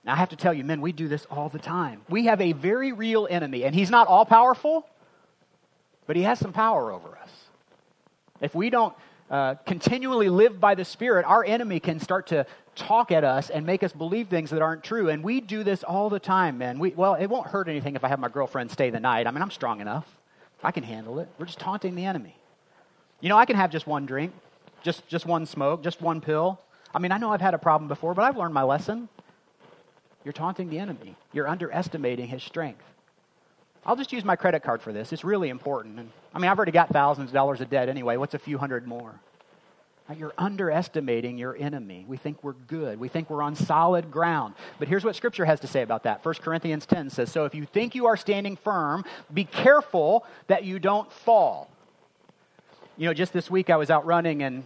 Now, 0.05 0.13
I 0.13 0.17
have 0.17 0.29
to 0.29 0.37
tell 0.37 0.55
you, 0.55 0.65
men, 0.65 0.81
we 0.81 0.93
do 0.93 1.09
this 1.09 1.27
all 1.31 1.49
the 1.49 1.59
time. 1.59 2.03
We 2.09 2.27
have 2.27 2.41
a 2.41 2.53
very 2.53 2.93
real 2.93 3.27
enemy, 3.29 3.65
and 3.65 3.75
he's 3.75 3.91
not 3.91 4.07
all 4.07 4.25
powerful, 4.25 4.87
but 6.07 6.15
he 6.17 6.23
has 6.23 6.39
some 6.39 6.53
power 6.53 6.93
over 6.93 7.17
us. 7.19 7.31
If 8.41 8.55
we 8.55 8.71
don't 8.71 8.95
uh, 9.31 9.55
continually 9.67 10.29
live 10.29 10.61
by 10.61 10.75
the 10.75 10.85
Spirit, 10.85 11.25
our 11.25 11.45
enemy 11.45 11.81
can 11.81 11.99
start 11.99 12.29
to 12.29 12.47
talk 12.75 13.13
at 13.13 13.25
us 13.25 13.51
and 13.51 13.65
make 13.65 13.83
us 13.83 13.93
believe 13.93 14.29
things 14.29 14.51
that 14.51 14.63
aren't 14.63 14.83
true. 14.83 15.09
And 15.09 15.23
we 15.23 15.41
do 15.41 15.63
this 15.63 15.83
all 15.83 16.11
the 16.11 16.19
time, 16.19 16.59
man. 16.59 16.79
We, 16.79 16.91
well, 16.91 17.15
it 17.15 17.27
won't 17.27 17.47
hurt 17.49 17.69
anything 17.69 17.97
if 17.97 18.05
I 18.05 18.09
have 18.09 18.19
my 18.19 18.29
girlfriend 18.29 18.71
stay 18.71 18.91
the 18.91 19.01
night. 19.01 19.27
I 19.27 19.31
mean, 19.31 19.43
I'm 19.43 19.51
strong 19.51 19.81
enough. 19.81 20.07
I 20.63 20.71
can 20.71 20.83
handle 20.83 21.19
it. 21.19 21.29
We're 21.39 21.47
just 21.47 21.59
taunting 21.59 21.95
the 21.95 22.05
enemy. 22.05 22.37
You 23.21 23.29
know, 23.29 23.37
I 23.37 23.45
can 23.45 23.57
have 23.57 23.71
just 23.71 23.87
one 23.87 24.07
drink, 24.07 24.33
just, 24.83 25.07
just 25.09 25.27
one 25.27 25.47
smoke, 25.47 25.83
just 25.83 26.01
one 26.01 26.21
pill. 26.21 26.59
I 26.95 26.99
mean, 26.99 27.13
I 27.13 27.19
know 27.19 27.33
I've 27.33 27.41
had 27.41 27.55
a 27.55 27.59
problem 27.59 27.89
before, 27.89 28.15
but 28.15 28.23
I've 28.23 28.37
learned 28.37 28.55
my 28.55 28.63
lesson. 28.63 29.09
You're 30.25 30.33
taunting 30.33 30.71
the 30.71 30.79
enemy. 30.79 31.17
You're 31.33 31.49
underestimating 31.49 32.29
his 32.29 32.43
strength. 32.43 32.85
I'll 33.87 33.97
just 33.97 34.13
use 34.13 34.25
my 34.25 34.37
credit 34.37 34.63
card 34.63 34.81
for 34.81 34.93
this. 34.93 35.13
It's 35.13 35.25
really 35.25 35.51
important. 35.51 35.99
And, 35.99 36.11
I 36.35 36.39
mean, 36.39 36.51
I've 36.51 36.57
already 36.57 36.73
got 36.73 36.89
thousands 36.89 37.31
of 37.31 37.35
dollars 37.35 37.61
of 37.61 37.69
debt 37.69 37.89
anyway. 37.89 38.17
What's 38.17 38.35
a 38.35 38.39
few 38.39 38.57
hundred 38.57 38.87
more? 38.87 39.15
You're 40.13 40.35
underestimating 40.37 41.39
your 41.39 41.57
enemy. 41.57 42.05
We 42.07 42.19
think 42.19 42.45
we're 42.45 42.53
good. 42.53 43.01
We 43.01 43.09
think 43.09 43.31
we're 43.31 43.43
on 43.43 43.55
solid 43.55 44.11
ground. 44.11 44.55
But 44.79 44.87
here's 44.87 45.03
what 45.03 45.17
Scripture 45.17 45.47
has 45.47 45.61
to 45.61 45.67
say 45.67 45.81
about 45.81 46.03
that. 46.03 46.23
1 46.23 46.35
Corinthians 46.37 46.85
10 46.85 47.09
says 47.09 47.33
So 47.33 47.47
if 47.47 47.55
you 47.55 47.65
think 47.65 47.95
you 47.95 48.07
are 48.07 48.17
standing 48.17 48.57
firm, 48.57 49.05
be 49.33 49.45
careful 49.45 50.27
that 50.49 50.65
you 50.65 50.79
don't 50.79 51.11
fall. 51.11 51.71
You 52.99 53.07
know, 53.07 53.15
just 53.15 53.33
this 53.33 53.51
week 53.51 53.71
I 53.71 53.77
was 53.77 53.89
out 53.89 54.05
running 54.05 54.43
and 54.43 54.65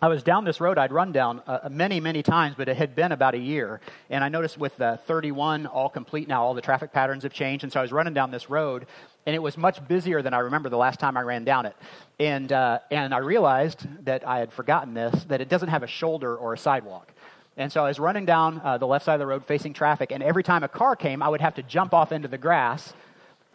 I 0.00 0.08
was 0.08 0.24
down 0.24 0.44
this 0.44 0.60
road 0.60 0.78
I'd 0.78 0.90
run 0.90 1.12
down 1.12 1.42
uh, 1.46 1.68
many, 1.70 2.00
many 2.00 2.24
times, 2.24 2.56
but 2.56 2.68
it 2.68 2.76
had 2.76 2.96
been 2.96 3.12
about 3.12 3.34
a 3.34 3.38
year. 3.38 3.80
And 4.10 4.24
I 4.24 4.28
noticed 4.30 4.58
with 4.58 4.76
the 4.76 4.98
31 5.06 5.66
all 5.66 5.88
complete 5.88 6.26
now, 6.26 6.42
all 6.42 6.54
the 6.54 6.60
traffic 6.60 6.92
patterns 6.92 7.22
have 7.22 7.32
changed. 7.32 7.62
And 7.62 7.72
so 7.72 7.78
I 7.78 7.82
was 7.82 7.92
running 7.92 8.12
down 8.12 8.32
this 8.32 8.50
road, 8.50 8.86
and 9.26 9.34
it 9.34 9.40
was 9.40 9.56
much 9.56 9.86
busier 9.86 10.22
than 10.22 10.34
I 10.34 10.38
remember 10.38 10.68
the 10.68 10.76
last 10.76 11.00
time 11.00 11.16
I 11.16 11.22
ran 11.22 11.44
down 11.44 11.66
it. 11.66 11.76
And, 12.18 12.52
uh, 12.52 12.80
and 12.90 13.14
I 13.14 13.18
realized 13.18 13.86
that 14.04 14.26
I 14.26 14.38
had 14.38 14.52
forgotten 14.52 14.94
this, 14.94 15.24
that 15.24 15.40
it 15.40 15.48
doesn't 15.48 15.68
have 15.68 15.82
a 15.82 15.86
shoulder 15.86 16.36
or 16.36 16.54
a 16.54 16.58
sidewalk. 16.58 17.12
And 17.56 17.70
so 17.70 17.84
I 17.84 17.88
was 17.88 17.98
running 17.98 18.24
down 18.24 18.60
uh, 18.64 18.78
the 18.78 18.86
left 18.86 19.04
side 19.04 19.14
of 19.14 19.20
the 19.20 19.26
road 19.26 19.44
facing 19.44 19.74
traffic, 19.74 20.10
and 20.10 20.22
every 20.22 20.42
time 20.42 20.62
a 20.62 20.68
car 20.68 20.96
came, 20.96 21.22
I 21.22 21.28
would 21.28 21.42
have 21.42 21.54
to 21.56 21.62
jump 21.62 21.92
off 21.92 22.10
into 22.10 22.28
the 22.28 22.38
grass 22.38 22.94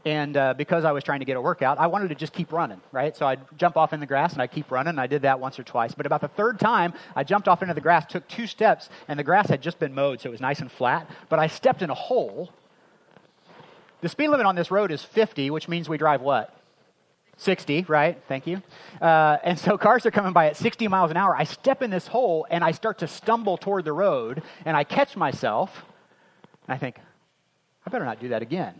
and 0.07 0.37
uh, 0.37 0.53
because 0.53 0.85
I 0.85 0.93
was 0.93 1.03
trying 1.03 1.19
to 1.19 1.25
get 1.25 1.35
a 1.35 1.41
workout, 1.41 1.79
I 1.79 1.87
wanted 1.87 2.07
to 2.07 2.15
just 2.15 2.31
keep 2.31 2.53
running, 2.53 2.79
right? 2.93 3.13
So 3.13 3.25
I'd 3.25 3.41
jump 3.57 3.75
off 3.75 3.91
in 3.91 3.99
the 3.99 4.05
grass 4.05 4.31
and 4.31 4.41
I'd 4.41 4.51
keep 4.51 4.71
running. 4.71 4.91
And 4.91 5.01
I 5.01 5.07
did 5.07 5.23
that 5.23 5.41
once 5.41 5.59
or 5.59 5.63
twice. 5.63 5.93
But 5.93 6.05
about 6.05 6.21
the 6.21 6.29
third 6.29 6.61
time, 6.61 6.93
I 7.13 7.25
jumped 7.25 7.49
off 7.49 7.61
into 7.61 7.73
the 7.73 7.81
grass, 7.81 8.05
took 8.05 8.25
two 8.29 8.47
steps, 8.47 8.87
and 9.09 9.19
the 9.19 9.23
grass 9.25 9.49
had 9.49 9.61
just 9.61 9.79
been 9.79 9.93
mowed, 9.93 10.21
so 10.21 10.29
it 10.29 10.31
was 10.31 10.39
nice 10.39 10.61
and 10.61 10.71
flat. 10.71 11.09
But 11.27 11.39
I 11.39 11.47
stepped 11.47 11.81
in 11.81 11.89
a 11.89 11.93
hole. 11.93 12.51
The 14.01 14.09
speed 14.09 14.29
limit 14.29 14.45
on 14.45 14.55
this 14.55 14.69
road 14.69 14.91
is 14.91 15.03
50, 15.03 15.49
which 15.49 15.67
means 15.67 15.89
we 15.89 15.97
drive 15.97 16.21
what? 16.21 16.53
60, 17.37 17.85
right? 17.87 18.21
Thank 18.27 18.47
you. 18.47 18.61
Uh, 19.01 19.37
and 19.43 19.57
so 19.57 19.77
cars 19.77 20.05
are 20.05 20.11
coming 20.11 20.33
by 20.33 20.47
at 20.47 20.57
60 20.57 20.87
miles 20.87 21.11
an 21.11 21.17
hour. 21.17 21.35
I 21.35 21.43
step 21.43 21.81
in 21.81 21.89
this 21.89 22.07
hole 22.07 22.45
and 22.49 22.63
I 22.63 22.71
start 22.71 22.99
to 22.99 23.07
stumble 23.07 23.57
toward 23.57 23.85
the 23.85 23.93
road 23.93 24.43
and 24.65 24.75
I 24.75 24.83
catch 24.83 25.15
myself. 25.15 25.85
And 26.67 26.75
I 26.75 26.77
think, 26.77 26.99
I 27.85 27.89
better 27.89 28.05
not 28.05 28.19
do 28.19 28.29
that 28.29 28.41
again. 28.41 28.79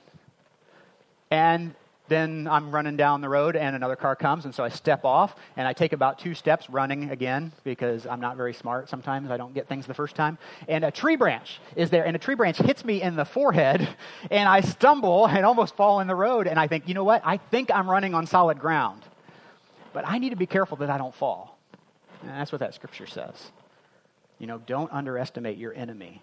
And 1.31 1.75
then 2.07 2.47
I'm 2.49 2.71
running 2.71 2.97
down 2.97 3.21
the 3.21 3.29
road 3.29 3.55
and 3.55 3.75
another 3.75 3.95
car 3.95 4.15
comes, 4.15 4.45
and 4.45 4.53
so 4.53 4.63
I 4.63 4.69
step 4.69 5.05
off 5.05 5.35
and 5.55 5.67
I 5.67 5.73
take 5.73 5.93
about 5.93 6.19
two 6.19 6.33
steps 6.33 6.69
running 6.69 7.09
again 7.09 7.51
because 7.63 8.05
I'm 8.05 8.21
not 8.21 8.37
very 8.37 8.53
smart 8.53 8.89
sometimes. 8.89 9.29
I 9.29 9.37
don't 9.37 9.53
get 9.53 9.67
things 9.67 9.85
the 9.85 9.93
first 9.93 10.15
time. 10.15 10.37
And 10.67 10.85
a 10.85 10.91
tree 10.91 11.15
branch 11.15 11.59
is 11.75 11.89
there, 11.89 12.05
and 12.05 12.15
a 12.15 12.19
tree 12.19 12.35
branch 12.35 12.57
hits 12.57 12.85
me 12.85 13.01
in 13.01 13.15
the 13.15 13.25
forehead, 13.25 13.87
and 14.31 14.47
I 14.47 14.61
stumble 14.61 15.27
and 15.27 15.45
almost 15.45 15.75
fall 15.75 15.99
in 15.99 16.07
the 16.07 16.15
road. 16.15 16.47
And 16.47 16.59
I 16.59 16.67
think, 16.67 16.87
you 16.87 16.93
know 16.93 17.03
what? 17.03 17.21
I 17.25 17.37
think 17.37 17.71
I'm 17.71 17.89
running 17.89 18.13
on 18.13 18.25
solid 18.25 18.59
ground, 18.59 19.03
but 19.93 20.07
I 20.07 20.17
need 20.17 20.29
to 20.29 20.35
be 20.35 20.47
careful 20.47 20.77
that 20.77 20.89
I 20.89 20.97
don't 20.97 21.15
fall. 21.15 21.57
And 22.21 22.31
that's 22.31 22.51
what 22.51 22.59
that 22.59 22.73
scripture 22.73 23.07
says. 23.07 23.51
You 24.39 24.47
know, 24.47 24.59
don't 24.59 24.91
underestimate 24.91 25.57
your 25.57 25.73
enemy. 25.73 26.21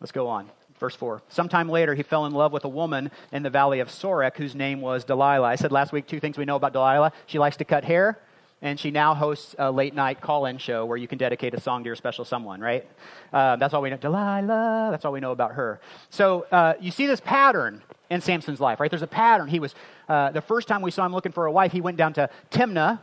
Let's 0.00 0.12
go 0.12 0.28
on. 0.28 0.48
Verse 0.78 0.94
4. 0.94 1.22
Sometime 1.28 1.68
later, 1.68 1.94
he 1.94 2.02
fell 2.02 2.26
in 2.26 2.32
love 2.32 2.52
with 2.52 2.64
a 2.64 2.68
woman 2.68 3.10
in 3.32 3.42
the 3.42 3.50
valley 3.50 3.80
of 3.80 3.88
Sorek 3.88 4.36
whose 4.36 4.54
name 4.54 4.80
was 4.80 5.04
Delilah. 5.04 5.46
I 5.46 5.56
said 5.56 5.72
last 5.72 5.92
week 5.92 6.06
two 6.06 6.20
things 6.20 6.38
we 6.38 6.44
know 6.44 6.56
about 6.56 6.72
Delilah. 6.72 7.12
She 7.26 7.38
likes 7.38 7.56
to 7.56 7.64
cut 7.64 7.84
hair, 7.84 8.18
and 8.62 8.78
she 8.78 8.90
now 8.90 9.14
hosts 9.14 9.54
a 9.58 9.70
late 9.70 9.94
night 9.94 10.20
call 10.20 10.46
in 10.46 10.58
show 10.58 10.86
where 10.86 10.96
you 10.96 11.08
can 11.08 11.18
dedicate 11.18 11.54
a 11.54 11.60
song 11.60 11.82
to 11.82 11.86
your 11.86 11.96
special 11.96 12.24
someone, 12.24 12.60
right? 12.60 12.86
Uh, 13.32 13.56
that's 13.56 13.74
all 13.74 13.82
we 13.82 13.90
know. 13.90 13.96
Delilah, 13.96 14.88
that's 14.90 15.04
all 15.04 15.12
we 15.12 15.20
know 15.20 15.32
about 15.32 15.52
her. 15.52 15.80
So 16.10 16.46
uh, 16.52 16.74
you 16.80 16.90
see 16.90 17.06
this 17.06 17.20
pattern 17.20 17.82
in 18.10 18.20
Samson's 18.20 18.60
life, 18.60 18.80
right? 18.80 18.90
There's 18.90 19.02
a 19.02 19.06
pattern. 19.06 19.48
He 19.48 19.60
was, 19.60 19.74
uh, 20.08 20.30
the 20.30 20.40
first 20.40 20.68
time 20.68 20.82
we 20.82 20.90
saw 20.90 21.04
him 21.04 21.12
looking 21.12 21.32
for 21.32 21.46
a 21.46 21.52
wife, 21.52 21.72
he 21.72 21.80
went 21.80 21.96
down 21.96 22.12
to 22.14 22.30
Timnah, 22.50 23.00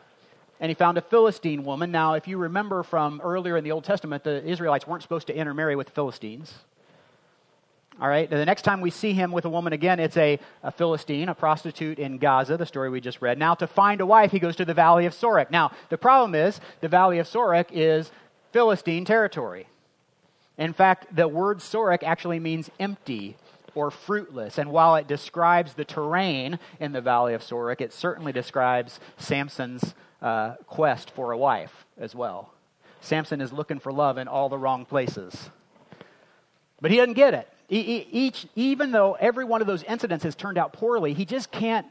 and 0.59 0.69
he 0.69 0.73
found 0.73 0.97
a 0.97 1.01
Philistine 1.01 1.65
woman. 1.65 1.91
Now, 1.91 2.13
if 2.13 2.27
you 2.27 2.37
remember 2.37 2.83
from 2.83 3.21
earlier 3.21 3.57
in 3.57 3.63
the 3.63 3.71
Old 3.71 3.83
Testament, 3.83 4.23
the 4.23 4.43
Israelites 4.45 4.87
weren't 4.87 5.03
supposed 5.03 5.27
to 5.27 5.35
intermarry 5.35 5.75
with 5.75 5.87
the 5.87 5.93
Philistines. 5.93 6.53
All 8.01 8.09
right, 8.09 8.29
the 8.29 8.45
next 8.45 8.63
time 8.63 8.81
we 8.81 8.89
see 8.89 9.13
him 9.13 9.31
with 9.31 9.45
a 9.45 9.49
woman 9.49 9.71
again, 9.71 10.01
it's 10.01 10.17
a, 10.17 10.37
a, 10.63 10.71
Philistine, 10.71 11.29
a 11.29 11.33
prostitute 11.33 11.97
in 11.97 12.17
Gaza, 12.17 12.57
the 12.57 12.65
story 12.65 12.89
we 12.89 12.99
just 12.99 13.21
read. 13.21 13.39
Now, 13.39 13.55
to 13.55 13.67
find 13.67 14.01
a 14.01 14.05
wife, 14.05 14.31
he 14.31 14.39
goes 14.39 14.57
to 14.57 14.65
the 14.65 14.73
Valley 14.73 15.05
of 15.05 15.13
Sorek. 15.13 15.49
Now, 15.49 15.71
the 15.89 15.97
problem 15.97 16.35
is, 16.35 16.59
the 16.81 16.89
Valley 16.89 17.19
of 17.19 17.27
Sorek 17.27 17.67
is 17.71 18.11
Philistine 18.51 19.05
territory. 19.05 19.67
In 20.57 20.73
fact, 20.73 21.15
the 21.15 21.29
word 21.29 21.59
Sorek 21.59 22.03
actually 22.03 22.39
means 22.39 22.69
empty 22.81 23.37
or 23.75 23.91
fruitless. 23.91 24.57
And 24.57 24.71
while 24.71 24.95
it 24.95 25.07
describes 25.07 25.73
the 25.73 25.85
terrain 25.85 26.59
in 26.81 26.91
the 26.91 27.01
Valley 27.01 27.33
of 27.33 27.41
Sorek, 27.41 27.79
it 27.79 27.93
certainly 27.93 28.33
describes 28.33 28.99
Samson's 29.17 29.95
uh, 30.21 30.55
quest 30.67 31.11
for 31.11 31.31
a 31.31 31.37
wife 31.37 31.85
as 31.97 32.13
well. 32.13 32.51
Samson 32.99 33.39
is 33.39 33.53
looking 33.53 33.79
for 33.79 33.93
love 33.93 34.17
in 34.17 34.27
all 34.27 34.49
the 34.49 34.57
wrong 34.57 34.83
places. 34.83 35.49
But 36.81 36.91
he 36.91 36.97
doesn't 36.97 37.13
get 37.13 37.33
it. 37.33 37.49
Each, 37.67 38.45
even 38.55 38.91
though 38.91 39.13
every 39.13 39.43
one 39.43 39.61
of 39.61 39.67
those 39.67 39.83
incidents 39.83 40.23
has 40.23 40.35
turned 40.35 40.57
out 40.57 40.73
poorly, 40.73 41.13
he 41.13 41.25
just 41.25 41.51
can't 41.51 41.87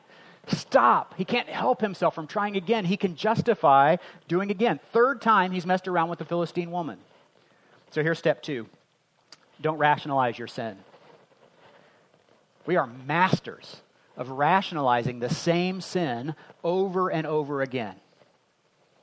stop. 0.48 1.14
He 1.16 1.24
can't 1.24 1.48
help 1.48 1.80
himself 1.80 2.14
from 2.14 2.26
trying 2.26 2.56
again. 2.56 2.84
He 2.84 2.96
can 2.96 3.16
justify 3.16 3.96
doing 4.28 4.50
again. 4.50 4.78
Third 4.92 5.20
time 5.20 5.50
he's 5.50 5.66
messed 5.66 5.88
around 5.88 6.10
with 6.10 6.18
the 6.18 6.24
Philistine 6.24 6.70
woman. 6.70 6.98
So 7.90 8.02
here's 8.02 8.18
step 8.18 8.42
two 8.42 8.66
don't 9.60 9.78
rationalize 9.78 10.38
your 10.38 10.48
sin. 10.48 10.76
We 12.66 12.76
are 12.76 12.86
masters 12.86 13.76
of 14.16 14.30
rationalizing 14.30 15.18
the 15.18 15.28
same 15.28 15.80
sin 15.80 16.34
over 16.62 17.10
and 17.10 17.26
over 17.26 17.62
again. 17.62 17.96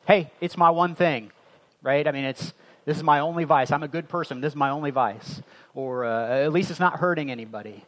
Hey, 0.06 0.32
it's 0.40 0.58
my 0.58 0.70
one 0.70 0.96
thing, 0.96 1.32
right? 1.82 2.08
I 2.08 2.12
mean, 2.12 2.26
it's 2.26 2.54
this 2.86 2.98
is 2.98 3.04
my 3.04 3.20
only 3.20 3.44
vice. 3.44 3.72
I'm 3.72 3.84
a 3.84 3.88
good 3.88 4.10
person. 4.10 4.42
This 4.42 4.54
is 4.54 4.58
my 4.58 4.70
only 4.70 4.92
vice. 4.92 5.42
Or 5.74 6.06
uh, 6.06 6.44
at 6.44 6.52
least 6.52 6.72
it's 6.72 6.80
not 6.80 7.00
hurting 7.00 7.30
anybody. 7.32 7.86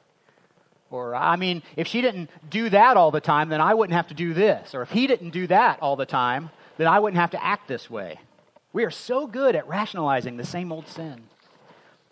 Or, 0.92 1.16
I 1.16 1.36
mean, 1.36 1.64
if 1.76 1.88
she 1.88 2.02
didn't 2.02 2.30
do 2.50 2.70
that 2.70 2.98
all 2.98 3.10
the 3.10 3.20
time, 3.20 3.50
then 3.50 3.60
I 3.60 3.74
wouldn't 3.74 3.96
have 3.96 4.08
to 4.10 4.14
do 4.14 4.34
this. 4.34 4.76
Or 4.76 4.84
if 4.84 4.92
he 4.92 5.08
didn't 5.08 5.32
do 5.32 5.48
that 5.48 5.80
all 5.82 5.96
the 5.96 6.06
time, 6.06 6.52
then 6.78 6.88
I 6.88 7.00
wouldn't 7.00 7.20
have 7.20 7.32
to 7.32 7.44
act 7.44 7.68
this 7.68 7.90
way. 7.90 8.20
We 8.74 8.84
are 8.84 8.92
so 8.92 9.26
good 9.26 9.56
at 9.56 9.68
rationalizing 9.68 10.38
the 10.38 10.46
same 10.46 10.72
old 10.72 10.88
sin. 10.88 11.24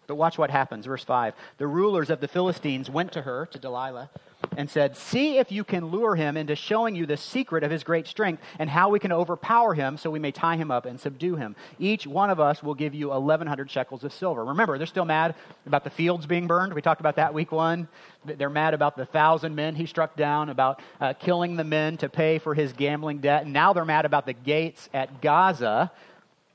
But 0.08 0.16
watch 0.16 0.40
what 0.40 0.50
happens. 0.50 0.88
Verse 0.88 1.04
5. 1.04 1.36
The 1.58 1.68
rulers 1.68 2.10
of 2.10 2.22
the 2.22 2.28
Philistines 2.28 2.90
went 2.90 3.12
to 3.14 3.22
her, 3.22 3.46
to 3.48 3.60
Delilah, 3.60 4.10
and 4.58 4.70
said, 4.70 4.98
See 4.98 5.38
if 5.38 5.52
you 5.52 5.64
can 5.64 5.88
lure 5.88 6.16
him 6.16 6.38
into 6.38 6.56
showing 6.56 6.96
you 6.96 7.06
the 7.06 7.18
secret 7.18 7.64
of 7.64 7.72
his 7.72 7.84
great 7.84 8.08
strength 8.08 8.42
and 8.60 8.70
how 8.70 8.90
we 8.90 9.00
can 9.00 9.12
overpower 9.12 9.74
him 9.74 9.98
so 9.98 10.10
we 10.10 10.20
may 10.20 10.32
tie 10.32 10.58
him 10.58 10.72
up 10.72 10.86
and 10.86 11.00
subdue 11.00 11.36
him. 11.36 11.56
Each 11.80 12.06
one 12.06 12.30
of 12.30 12.40
us 12.40 12.62
will 12.62 12.74
give 12.74 12.94
you 12.94 13.10
1,100 13.10 13.70
shekels 13.70 14.04
of 14.04 14.14
silver. 14.14 14.44
Remember, 14.46 14.78
they're 14.78 14.88
still 14.88 15.06
mad 15.06 15.36
about 15.66 15.84
the 15.84 15.90
fields 15.90 16.26
being 16.26 16.48
burned. 16.48 16.74
We 16.74 16.82
talked 16.82 17.02
about 17.02 17.16
that 17.16 17.34
week 17.34 17.52
one. 17.52 17.88
They're 18.26 18.50
mad 18.50 18.74
about 18.74 18.98
the 18.98 19.06
thousand 19.06 19.56
men 19.56 19.76
he 19.76 19.86
struck 19.86 20.16
down, 20.16 20.50
about 20.50 20.82
uh, 21.00 21.14
killing 21.14 21.56
the 21.56 21.64
men 21.64 21.98
to 21.98 22.10
pay 22.10 22.38
for 22.38 22.54
his 22.54 22.74
gambling 22.74 23.20
debt. 23.20 23.44
And 23.44 23.54
now 23.54 23.74
they're 23.74 23.86
mad 23.86 24.06
about 24.06 24.26
the 24.26 24.34
gates 24.34 24.90
at 24.94 25.22
Gaza. 25.22 25.92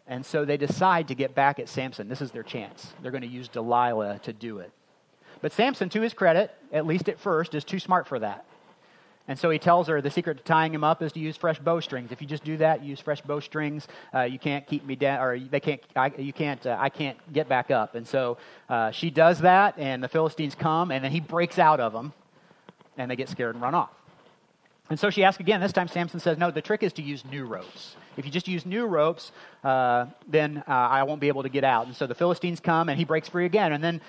And 0.06 0.24
so 0.24 0.44
they 0.44 0.56
decide 0.56 1.08
to 1.08 1.14
get 1.14 1.34
back 1.34 1.58
at 1.58 1.68
Samson. 1.68 2.08
This 2.08 2.20
is 2.20 2.30
their 2.30 2.44
chance. 2.44 2.92
They're 3.02 3.10
going 3.10 3.22
to 3.22 3.28
use 3.28 3.48
Delilah 3.48 4.20
to 4.20 4.32
do 4.32 4.58
it. 4.58 4.70
But 5.46 5.52
Samson, 5.52 5.88
to 5.90 6.00
his 6.00 6.12
credit, 6.12 6.52
at 6.72 6.88
least 6.88 7.08
at 7.08 7.20
first, 7.20 7.54
is 7.54 7.62
too 7.62 7.78
smart 7.78 8.08
for 8.08 8.18
that. 8.18 8.44
And 9.28 9.38
so 9.38 9.48
he 9.48 9.60
tells 9.60 9.86
her 9.86 10.00
the 10.00 10.10
secret 10.10 10.38
to 10.38 10.42
tying 10.42 10.74
him 10.74 10.82
up 10.82 11.00
is 11.02 11.12
to 11.12 11.20
use 11.20 11.36
fresh 11.36 11.60
bowstrings. 11.60 12.10
If 12.10 12.20
you 12.20 12.26
just 12.26 12.42
do 12.42 12.56
that, 12.56 12.82
use 12.82 12.98
fresh 12.98 13.20
bowstrings, 13.20 13.86
uh, 14.12 14.22
you 14.22 14.40
can't 14.40 14.66
keep 14.66 14.84
me 14.84 14.96
down, 14.96 15.20
or 15.20 15.38
they 15.38 15.60
can't, 15.60 15.80
I, 15.94 16.12
you 16.18 16.32
can't, 16.32 16.66
uh, 16.66 16.76
I 16.80 16.88
can't 16.88 17.16
get 17.32 17.48
back 17.48 17.70
up. 17.70 17.94
And 17.94 18.04
so 18.04 18.38
uh, 18.68 18.90
she 18.90 19.08
does 19.08 19.38
that, 19.42 19.78
and 19.78 20.02
the 20.02 20.08
Philistines 20.08 20.56
come, 20.56 20.90
and 20.90 21.04
then 21.04 21.12
he 21.12 21.20
breaks 21.20 21.60
out 21.60 21.78
of 21.78 21.92
them, 21.92 22.12
and 22.98 23.08
they 23.08 23.14
get 23.14 23.28
scared 23.28 23.54
and 23.54 23.62
run 23.62 23.76
off. 23.76 23.90
And 24.90 24.98
so 24.98 25.10
she 25.10 25.22
asks 25.22 25.38
again. 25.38 25.60
This 25.60 25.72
time 25.72 25.86
Samson 25.86 26.18
says, 26.18 26.38
No, 26.38 26.50
the 26.50 26.60
trick 26.60 26.82
is 26.82 26.92
to 26.94 27.02
use 27.02 27.24
new 27.24 27.44
ropes. 27.44 27.94
If 28.16 28.24
you 28.24 28.32
just 28.32 28.48
use 28.48 28.66
new 28.66 28.86
ropes, 28.86 29.30
uh, 29.62 30.06
then 30.26 30.64
uh, 30.66 30.72
I 30.72 31.04
won't 31.04 31.20
be 31.20 31.28
able 31.28 31.44
to 31.44 31.48
get 31.48 31.62
out. 31.62 31.86
And 31.86 31.94
so 31.94 32.08
the 32.08 32.16
Philistines 32.16 32.58
come, 32.58 32.88
and 32.88 32.98
he 32.98 33.04
breaks 33.04 33.28
free 33.28 33.46
again. 33.46 33.72
And 33.72 33.84
then 33.84 34.00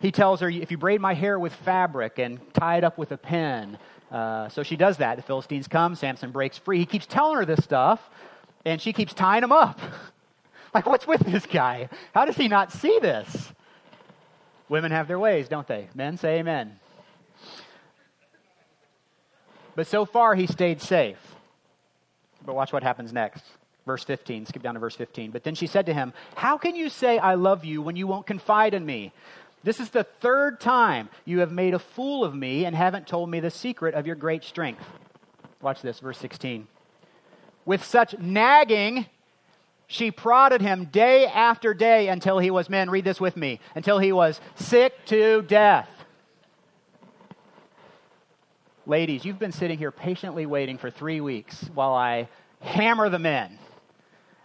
he 0.00 0.12
tells 0.12 0.40
her, 0.40 0.48
If 0.48 0.70
you 0.70 0.78
braid 0.78 1.00
my 1.00 1.14
hair 1.14 1.38
with 1.38 1.54
fabric 1.54 2.18
and 2.18 2.40
tie 2.54 2.78
it 2.78 2.84
up 2.84 2.98
with 2.98 3.12
a 3.12 3.16
pin. 3.16 3.78
Uh, 4.10 4.48
so 4.48 4.62
she 4.62 4.76
does 4.76 4.98
that. 4.98 5.16
The 5.16 5.22
Philistines 5.22 5.66
come, 5.66 5.94
Samson 5.96 6.30
breaks 6.30 6.58
free. 6.58 6.78
He 6.78 6.86
keeps 6.86 7.06
telling 7.06 7.38
her 7.38 7.44
this 7.44 7.64
stuff, 7.64 8.00
and 8.64 8.80
she 8.80 8.92
keeps 8.92 9.12
tying 9.12 9.42
him 9.42 9.52
up. 9.52 9.80
like, 10.74 10.86
what's 10.86 11.06
with 11.06 11.20
this 11.20 11.46
guy? 11.46 11.88
How 12.14 12.24
does 12.24 12.36
he 12.36 12.48
not 12.48 12.72
see 12.72 12.98
this? 13.00 13.52
Women 14.68 14.92
have 14.92 15.08
their 15.08 15.18
ways, 15.18 15.48
don't 15.48 15.66
they? 15.66 15.88
Men 15.94 16.18
say 16.18 16.38
amen. 16.38 16.78
But 19.74 19.86
so 19.86 20.04
far, 20.04 20.34
he 20.34 20.46
stayed 20.46 20.80
safe. 20.80 21.18
But 22.44 22.54
watch 22.54 22.72
what 22.72 22.82
happens 22.82 23.12
next. 23.12 23.44
Verse 23.84 24.02
15, 24.02 24.46
skip 24.46 24.62
down 24.62 24.74
to 24.74 24.80
verse 24.80 24.96
15. 24.96 25.30
But 25.30 25.44
then 25.44 25.54
she 25.54 25.66
said 25.66 25.86
to 25.86 25.94
him, 25.94 26.12
How 26.34 26.58
can 26.58 26.74
you 26.74 26.88
say, 26.88 27.18
I 27.18 27.34
love 27.34 27.64
you, 27.64 27.82
when 27.82 27.94
you 27.94 28.06
won't 28.06 28.26
confide 28.26 28.74
in 28.74 28.84
me? 28.84 29.12
This 29.66 29.80
is 29.80 29.90
the 29.90 30.04
third 30.04 30.60
time 30.60 31.08
you 31.24 31.40
have 31.40 31.50
made 31.50 31.74
a 31.74 31.80
fool 31.80 32.22
of 32.22 32.32
me 32.32 32.64
and 32.64 32.76
haven't 32.76 33.08
told 33.08 33.28
me 33.28 33.40
the 33.40 33.50
secret 33.50 33.96
of 33.96 34.06
your 34.06 34.14
great 34.14 34.44
strength. 34.44 34.84
Watch 35.60 35.82
this, 35.82 35.98
verse 35.98 36.18
16. 36.18 36.68
With 37.64 37.82
such 37.82 38.16
nagging, 38.16 39.06
she 39.88 40.12
prodded 40.12 40.60
him 40.60 40.84
day 40.84 41.26
after 41.26 41.74
day 41.74 42.06
until 42.06 42.38
he 42.38 42.48
was, 42.48 42.70
men, 42.70 42.90
read 42.90 43.04
this 43.04 43.20
with 43.20 43.36
me, 43.36 43.58
until 43.74 43.98
he 43.98 44.12
was 44.12 44.40
sick 44.54 45.04
to 45.06 45.42
death. 45.42 45.90
Ladies, 48.86 49.24
you've 49.24 49.40
been 49.40 49.50
sitting 49.50 49.78
here 49.78 49.90
patiently 49.90 50.46
waiting 50.46 50.78
for 50.78 50.92
three 50.92 51.20
weeks 51.20 51.68
while 51.74 51.92
I 51.92 52.28
hammer 52.60 53.08
the 53.08 53.18
men. 53.18 53.58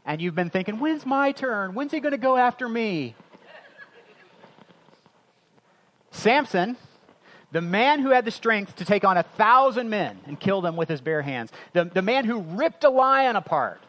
And 0.03 0.19
you've 0.19 0.33
been 0.33 0.49
thinking, 0.49 0.79
when's 0.79 1.05
my 1.05 1.31
turn? 1.31 1.75
When's 1.75 1.91
he 1.91 1.99
going 1.99 2.13
to 2.13 2.17
go 2.17 2.37
after 2.37 2.67
me? 2.67 3.13
Samson, 6.11 6.77
the 7.51 7.61
man 7.61 7.99
who 7.99 8.11
had 8.11 8.25
the 8.25 8.31
strength 8.31 8.75
to 8.77 8.85
take 8.85 9.03
on 9.03 9.17
a 9.17 9.23
thousand 9.23 9.89
men 9.89 10.19
and 10.25 10.39
kill 10.39 10.61
them 10.61 10.75
with 10.75 10.89
his 10.89 11.01
bare 11.01 11.21
hands, 11.21 11.51
the, 11.73 11.85
the 11.85 12.01
man 12.01 12.25
who 12.25 12.39
ripped 12.39 12.83
a 12.83 12.89
lion 12.89 13.35
apart, 13.35 13.81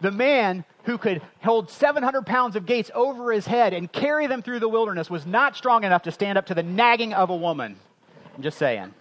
the 0.00 0.10
man 0.10 0.64
who 0.84 0.98
could 0.98 1.22
hold 1.42 1.70
700 1.70 2.26
pounds 2.26 2.56
of 2.56 2.66
gates 2.66 2.90
over 2.94 3.32
his 3.32 3.46
head 3.46 3.72
and 3.72 3.90
carry 3.90 4.26
them 4.26 4.42
through 4.42 4.60
the 4.60 4.68
wilderness, 4.68 5.08
was 5.08 5.24
not 5.24 5.56
strong 5.56 5.84
enough 5.84 6.02
to 6.02 6.12
stand 6.12 6.36
up 6.36 6.46
to 6.46 6.54
the 6.54 6.62
nagging 6.62 7.14
of 7.14 7.30
a 7.30 7.36
woman. 7.36 7.76
I'm 8.36 8.42
just 8.42 8.58
saying. 8.58 8.92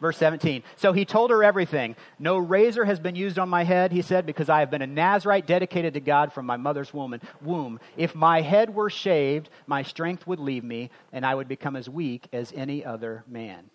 Verse 0.00 0.16
17. 0.18 0.62
So 0.76 0.92
he 0.92 1.04
told 1.04 1.30
her 1.30 1.42
everything. 1.44 1.96
No 2.18 2.36
razor 2.36 2.84
has 2.84 2.98
been 2.98 3.14
used 3.14 3.38
on 3.38 3.48
my 3.48 3.64
head, 3.64 3.92
he 3.92 4.02
said, 4.02 4.26
because 4.26 4.48
I 4.48 4.60
have 4.60 4.70
been 4.70 4.82
a 4.82 4.86
Nazarite 4.86 5.46
dedicated 5.46 5.94
to 5.94 6.00
God 6.00 6.32
from 6.32 6.46
my 6.46 6.56
mother's 6.56 6.92
womb. 6.92 7.80
If 7.96 8.14
my 8.14 8.40
head 8.40 8.74
were 8.74 8.90
shaved, 8.90 9.48
my 9.66 9.82
strength 9.82 10.26
would 10.26 10.40
leave 10.40 10.64
me, 10.64 10.90
and 11.12 11.24
I 11.24 11.34
would 11.34 11.48
become 11.48 11.76
as 11.76 11.88
weak 11.88 12.28
as 12.32 12.52
any 12.54 12.84
other 12.84 13.24
man. 13.28 13.70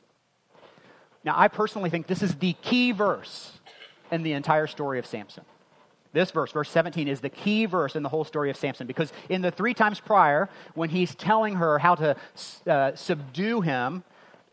Now, 1.23 1.35
I 1.37 1.47
personally 1.47 1.89
think 1.89 2.07
this 2.07 2.23
is 2.23 2.35
the 2.35 2.53
key 2.61 2.91
verse 2.91 3.59
in 4.11 4.23
the 4.23 4.33
entire 4.33 4.67
story 4.67 4.99
of 4.99 5.05
Samson. 5.05 5.43
This 6.11 6.31
verse, 6.31 6.51
verse 6.51 6.69
17, 6.71 7.07
is 7.07 7.21
the 7.21 7.29
key 7.29 7.65
verse 7.65 7.95
in 7.95 8.01
the 8.01 8.09
whole 8.09 8.23
story 8.23 8.49
of 8.49 8.57
Samson 8.57 8.87
because 8.87 9.13
in 9.29 9.41
the 9.41 9.51
three 9.51 9.75
times 9.75 9.99
prior, 9.99 10.49
when 10.73 10.89
he's 10.89 11.13
telling 11.13 11.55
her 11.55 11.77
how 11.77 11.95
to 11.95 12.15
uh, 12.65 12.95
subdue 12.95 13.61
him, 13.61 14.03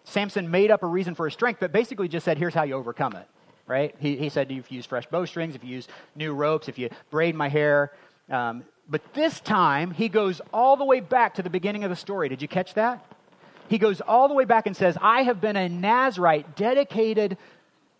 Samson 0.06 0.50
made 0.50 0.70
up 0.70 0.82
a 0.82 0.86
reason 0.86 1.14
for 1.14 1.26
his 1.26 1.34
strength, 1.34 1.58
but 1.60 1.72
basically 1.72 2.08
just 2.08 2.24
said, 2.24 2.38
here's 2.38 2.54
how 2.54 2.62
you 2.62 2.74
overcome 2.74 3.14
it, 3.14 3.26
right? 3.66 3.94
He, 3.98 4.16
he 4.16 4.28
said, 4.28 4.50
if 4.50 4.70
you 4.70 4.76
use 4.76 4.86
fresh 4.86 5.06
bowstrings, 5.06 5.54
if 5.54 5.62
you 5.62 5.70
use 5.70 5.88
new 6.14 6.32
ropes, 6.32 6.68
if 6.68 6.78
you 6.78 6.90
braid 7.10 7.34
my 7.34 7.48
hair. 7.48 7.92
Um, 8.30 8.64
but 8.88 9.02
this 9.14 9.40
time, 9.40 9.90
he 9.90 10.08
goes 10.08 10.40
all 10.52 10.76
the 10.76 10.84
way 10.84 11.00
back 11.00 11.34
to 11.34 11.42
the 11.42 11.50
beginning 11.50 11.84
of 11.84 11.90
the 11.90 11.96
story. 11.96 12.28
Did 12.28 12.40
you 12.40 12.48
catch 12.48 12.74
that? 12.74 13.04
He 13.68 13.78
goes 13.78 14.00
all 14.00 14.28
the 14.28 14.34
way 14.34 14.44
back 14.44 14.66
and 14.66 14.76
says, 14.76 14.96
I 15.00 15.22
have 15.22 15.40
been 15.40 15.56
a 15.56 15.68
Nazarite 15.68 16.54
dedicated 16.54 17.36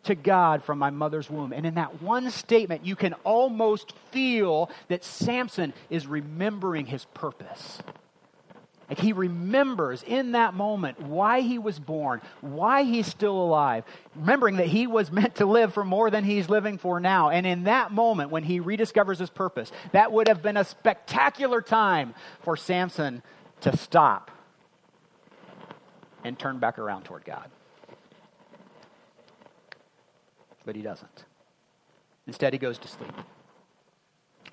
to 0.05 0.15
God 0.15 0.63
from 0.63 0.79
my 0.79 0.91
mother's 0.91 1.29
womb. 1.29 1.53
And 1.53 1.67
in 1.67 1.75
that 1.75 2.01
one 2.01 2.31
statement, 2.31 2.87
you 2.87 2.95
can 2.95 3.15
almost 3.25 3.93
feel 4.13 4.71
that 4.87 5.03
Samson 5.03 5.75
is 5.91 6.07
remembering 6.07 6.87
his 6.87 7.05
purpose. 7.07 7.81
Like 8.89 9.01
he 9.01 9.13
remembers 9.13 10.05
in 10.05 10.33
that 10.33 10.55
moment 10.55 11.01
why 11.01 11.41
he 11.41 11.59
was 11.59 11.79
born, 11.79 12.21
why 12.41 12.85
he's 12.85 13.07
still 13.07 13.37
alive, 13.37 13.85
remembering 14.15 14.57
that 14.57 14.69
he 14.69 14.87
was 14.87 15.11
meant 15.13 15.37
to 15.37 15.47
live 15.47 15.75
for 15.75 15.85
more 15.85 16.11
than 16.11 16.25
he's 16.25 16.49
living 16.49 16.79
for 16.79 17.01
now. 17.01 17.31
And 17.31 17.47
in 17.47 17.65
that 17.65 17.93
moment, 17.93 18.31
when 18.31 18.45
he 18.45 18.61
rediscovers 18.61 19.19
his 19.19 19.31
purpose, 19.31 19.73
that 19.93 20.13
would 20.13 20.29
have 20.29 20.43
been 20.43 20.57
a 20.57 20.65
spectacular 20.65 21.61
time 21.61 22.15
for 22.43 22.57
Samson 22.57 23.23
to 23.63 23.77
stop 23.77 24.31
and 26.23 26.39
turn 26.39 26.59
back 26.59 26.79
around 26.79 27.05
toward 27.05 27.25
God. 27.25 27.51
But 30.65 30.77
he 30.77 30.83
doesn't. 30.83 31.25
Instead, 32.27 32.53
he 32.53 32.59
goes 32.59 32.79
to 32.79 32.89
sleep. 32.89 33.13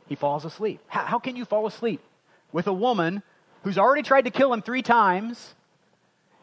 He 0.07 0.15
falls 0.15 0.45
asleep. 0.45 0.79
How, 0.87 1.05
how 1.05 1.19
can 1.19 1.35
you 1.35 1.45
fall 1.45 1.65
asleep 1.65 2.01
with 2.51 2.67
a 2.67 2.73
woman? 2.73 3.23
Who's 3.63 3.77
already 3.77 4.03
tried 4.03 4.25
to 4.25 4.31
kill 4.31 4.53
him 4.53 4.61
three 4.61 4.81
times, 4.81 5.55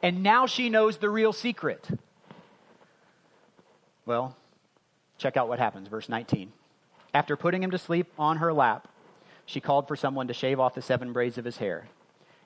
and 0.03 0.23
now 0.23 0.47
she 0.47 0.69
knows 0.69 0.99
the 0.99 1.11
real 1.11 1.33
secret. 1.33 1.87
Well, 4.07 4.37
check 5.19 5.37
out 5.37 5.49
what 5.49 5.59
happens. 5.59 5.89
Verse 5.89 6.09
19. 6.09 6.53
After 7.13 7.37
putting 7.37 7.63
him 7.63 7.71
to 7.71 7.79
sleep 7.79 8.11
on 8.19 8.39
her 8.39 8.53
lap, 8.53 8.89
she 9.45 9.61
called 9.61 9.87
for 9.87 9.97
someone 9.97 10.29
to 10.29 10.35
shave 10.35 10.59
off 10.59 10.75
the 10.75 10.83
seven 10.83 11.13
braids 11.13 11.37
of 11.37 11.45
his 11.45 11.59
hair, 11.59 11.89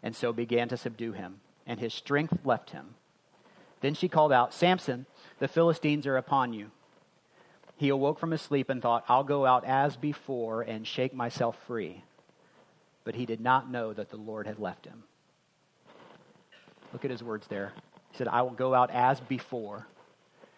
and 0.03 0.17
so 0.17 0.33
began 0.33 0.69
to 0.69 0.77
subdue 0.77 1.13
him, 1.13 1.41
and 1.67 1.79
his 1.79 1.95
strength 1.95 2.39
left 2.45 2.71
him. 2.71 2.95
Then 3.81 3.95
she 3.95 4.09
called 4.09 4.33
out, 4.33 4.55
Samson, 4.55 5.07
the 5.39 5.49
Philistines 5.49 6.07
are 6.07 6.17
upon 6.17 6.53
you. 6.53 6.71
He 7.77 7.91
awoke 7.91 8.19
from 8.19 8.31
his 8.31 8.41
sleep 8.41 8.71
and 8.71 8.81
thought, 8.81 9.05
I'll 9.09 9.25
go 9.25 9.47
out 9.47 9.65
as 9.65 9.97
before 9.97 10.63
and 10.63 10.87
shake 10.87 11.13
myself 11.13 11.57
free 11.67 12.03
but 13.05 13.15
he 13.15 13.27
did 13.27 13.41
not 13.41 13.71
know 13.71 13.93
that 13.93 14.11
the 14.11 14.17
Lord 14.17 14.47
had 14.47 14.59
left 14.59 14.87
him. 14.87 15.05
Look 16.93 17.05
at 17.05 17.11
his 17.11 17.23
words 17.23 17.47
there. 17.49 17.73
He 18.11 18.19
said, 18.19 18.29
I 18.29 18.43
will 18.43 18.51
go 18.51 18.75
out 18.75 18.91
as 18.91 19.21
before 19.21 19.87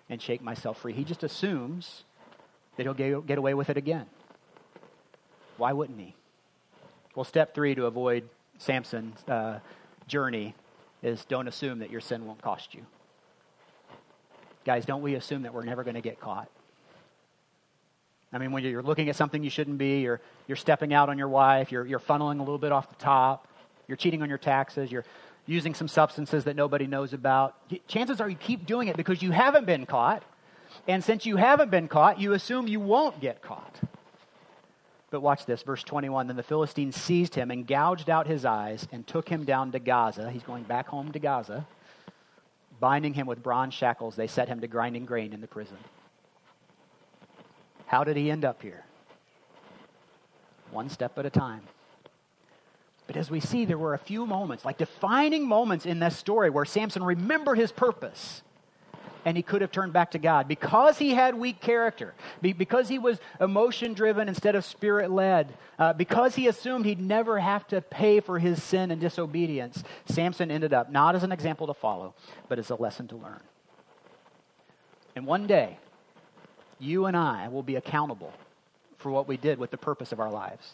and 0.08 0.20
shake 0.20 0.42
myself 0.42 0.80
free. 0.80 0.92
He 0.92 1.04
just 1.04 1.22
assumes 1.22 2.04
that 2.76 2.84
he'll 2.84 3.20
get 3.22 3.38
away 3.38 3.54
with 3.54 3.70
it 3.70 3.76
again. 3.76 4.06
Why 5.56 5.72
wouldn't 5.72 5.98
he? 5.98 6.14
Well, 7.14 7.24
step 7.24 7.54
three 7.54 7.74
to 7.74 7.86
avoid 7.86 8.28
Samson's 8.58 9.22
uh, 9.26 9.60
journey 10.06 10.54
is 11.02 11.24
don't 11.24 11.48
assume 11.48 11.78
that 11.78 11.90
your 11.90 12.00
sin 12.00 12.26
won't 12.26 12.42
cost 12.42 12.74
you. 12.74 12.82
Guys, 14.64 14.84
don't 14.84 15.02
we 15.02 15.14
assume 15.14 15.42
that 15.42 15.54
we're 15.54 15.64
never 15.64 15.82
going 15.84 15.94
to 15.94 16.00
get 16.02 16.20
caught? 16.20 16.48
I 18.36 18.38
mean, 18.38 18.52
when 18.52 18.62
you're 18.62 18.82
looking 18.82 19.08
at 19.08 19.16
something 19.16 19.42
you 19.42 19.48
shouldn't 19.48 19.78
be, 19.78 20.00
you're, 20.00 20.20
you're 20.46 20.56
stepping 20.56 20.92
out 20.92 21.08
on 21.08 21.16
your 21.16 21.28
wife, 21.28 21.72
you're, 21.72 21.86
you're 21.86 21.98
funneling 21.98 22.36
a 22.36 22.42
little 22.42 22.58
bit 22.58 22.70
off 22.70 22.90
the 22.90 23.02
top, 23.02 23.48
you're 23.88 23.96
cheating 23.96 24.20
on 24.20 24.28
your 24.28 24.36
taxes, 24.36 24.92
you're 24.92 25.06
using 25.46 25.72
some 25.74 25.88
substances 25.88 26.44
that 26.44 26.54
nobody 26.54 26.86
knows 26.86 27.14
about. 27.14 27.56
Chances 27.88 28.20
are 28.20 28.28
you 28.28 28.36
keep 28.36 28.66
doing 28.66 28.88
it 28.88 28.96
because 28.96 29.22
you 29.22 29.30
haven't 29.30 29.64
been 29.64 29.86
caught. 29.86 30.22
And 30.86 31.02
since 31.02 31.24
you 31.24 31.36
haven't 31.36 31.70
been 31.70 31.88
caught, 31.88 32.20
you 32.20 32.34
assume 32.34 32.68
you 32.68 32.78
won't 32.78 33.20
get 33.20 33.40
caught. 33.40 33.80
But 35.10 35.22
watch 35.22 35.46
this, 35.46 35.62
verse 35.62 35.82
21. 35.82 36.26
Then 36.26 36.36
the 36.36 36.42
Philistines 36.42 36.94
seized 36.94 37.34
him 37.34 37.50
and 37.50 37.66
gouged 37.66 38.10
out 38.10 38.26
his 38.26 38.44
eyes 38.44 38.86
and 38.92 39.06
took 39.06 39.28
him 39.30 39.44
down 39.44 39.72
to 39.72 39.78
Gaza. 39.78 40.30
He's 40.30 40.42
going 40.42 40.64
back 40.64 40.88
home 40.88 41.10
to 41.12 41.18
Gaza. 41.18 41.66
Binding 42.80 43.14
him 43.14 43.26
with 43.26 43.42
bronze 43.42 43.72
shackles, 43.72 44.16
they 44.16 44.26
set 44.26 44.48
him 44.48 44.60
to 44.60 44.66
grinding 44.66 45.06
grain 45.06 45.32
in 45.32 45.40
the 45.40 45.46
prison. 45.46 45.78
How 47.86 48.04
did 48.04 48.16
he 48.16 48.30
end 48.30 48.44
up 48.44 48.62
here? 48.62 48.84
One 50.70 50.88
step 50.88 51.18
at 51.18 51.26
a 51.26 51.30
time. 51.30 51.62
But 53.06 53.16
as 53.16 53.30
we 53.30 53.40
see, 53.40 53.64
there 53.64 53.78
were 53.78 53.94
a 53.94 53.98
few 53.98 54.26
moments, 54.26 54.64
like 54.64 54.78
defining 54.78 55.46
moments 55.46 55.86
in 55.86 56.00
this 56.00 56.16
story, 56.16 56.50
where 56.50 56.64
Samson 56.64 57.04
remembered 57.04 57.56
his 57.56 57.70
purpose 57.70 58.42
and 59.26 59.36
he 59.36 59.42
could 59.42 59.60
have 59.60 59.72
turned 59.72 59.92
back 59.92 60.12
to 60.12 60.18
God. 60.18 60.46
Because 60.46 60.98
he 60.98 61.10
had 61.12 61.34
weak 61.34 61.60
character, 61.60 62.14
because 62.40 62.88
he 62.88 62.98
was 62.98 63.18
emotion 63.40 63.92
driven 63.92 64.28
instead 64.28 64.54
of 64.54 64.64
spirit 64.64 65.10
led, 65.10 65.52
uh, 65.80 65.92
because 65.92 66.36
he 66.36 66.46
assumed 66.46 66.86
he'd 66.86 67.00
never 67.00 67.40
have 67.40 67.66
to 67.66 67.80
pay 67.80 68.20
for 68.20 68.38
his 68.38 68.62
sin 68.62 68.92
and 68.92 69.00
disobedience, 69.00 69.82
Samson 70.04 70.48
ended 70.52 70.72
up 70.72 70.92
not 70.92 71.16
as 71.16 71.24
an 71.24 71.32
example 71.32 71.66
to 71.66 71.74
follow, 71.74 72.14
but 72.48 72.60
as 72.60 72.70
a 72.70 72.76
lesson 72.76 73.08
to 73.08 73.16
learn. 73.16 73.40
And 75.16 75.26
one 75.26 75.48
day, 75.48 75.78
you 76.78 77.06
and 77.06 77.16
I 77.16 77.48
will 77.48 77.62
be 77.62 77.76
accountable 77.76 78.32
for 78.98 79.10
what 79.10 79.28
we 79.28 79.36
did 79.36 79.58
with 79.58 79.70
the 79.70 79.76
purpose 79.76 80.12
of 80.12 80.20
our 80.20 80.30
lives. 80.30 80.72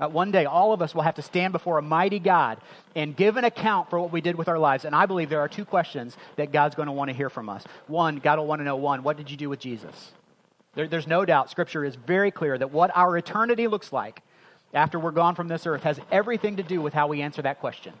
Uh, 0.00 0.08
one 0.08 0.30
day, 0.32 0.46
all 0.46 0.72
of 0.72 0.82
us 0.82 0.94
will 0.94 1.02
have 1.02 1.14
to 1.14 1.22
stand 1.22 1.52
before 1.52 1.78
a 1.78 1.82
mighty 1.82 2.18
God 2.18 2.58
and 2.96 3.14
give 3.14 3.36
an 3.36 3.44
account 3.44 3.90
for 3.90 4.00
what 4.00 4.10
we 4.10 4.20
did 4.20 4.34
with 4.34 4.48
our 4.48 4.58
lives. 4.58 4.84
And 4.84 4.96
I 4.96 5.06
believe 5.06 5.28
there 5.28 5.40
are 5.40 5.48
two 5.48 5.64
questions 5.64 6.16
that 6.36 6.50
God's 6.50 6.74
going 6.74 6.86
to 6.86 6.92
want 6.92 7.10
to 7.10 7.16
hear 7.16 7.30
from 7.30 7.48
us. 7.48 7.64
One, 7.86 8.16
God 8.16 8.38
will 8.38 8.46
want 8.46 8.60
to 8.60 8.64
know, 8.64 8.76
one, 8.76 9.02
what 9.02 9.16
did 9.16 9.30
you 9.30 9.36
do 9.36 9.48
with 9.48 9.60
Jesus? 9.60 10.12
There, 10.74 10.88
there's 10.88 11.06
no 11.06 11.24
doubt, 11.24 11.50
Scripture 11.50 11.84
is 11.84 11.94
very 11.94 12.30
clear 12.30 12.56
that 12.58 12.72
what 12.72 12.90
our 12.96 13.16
eternity 13.16 13.68
looks 13.68 13.92
like 13.92 14.22
after 14.74 14.98
we're 14.98 15.10
gone 15.10 15.34
from 15.34 15.48
this 15.48 15.66
earth 15.66 15.82
has 15.82 16.00
everything 16.10 16.56
to 16.56 16.62
do 16.62 16.80
with 16.80 16.94
how 16.94 17.06
we 17.06 17.20
answer 17.20 17.42
that 17.42 17.60
question. 17.60 17.92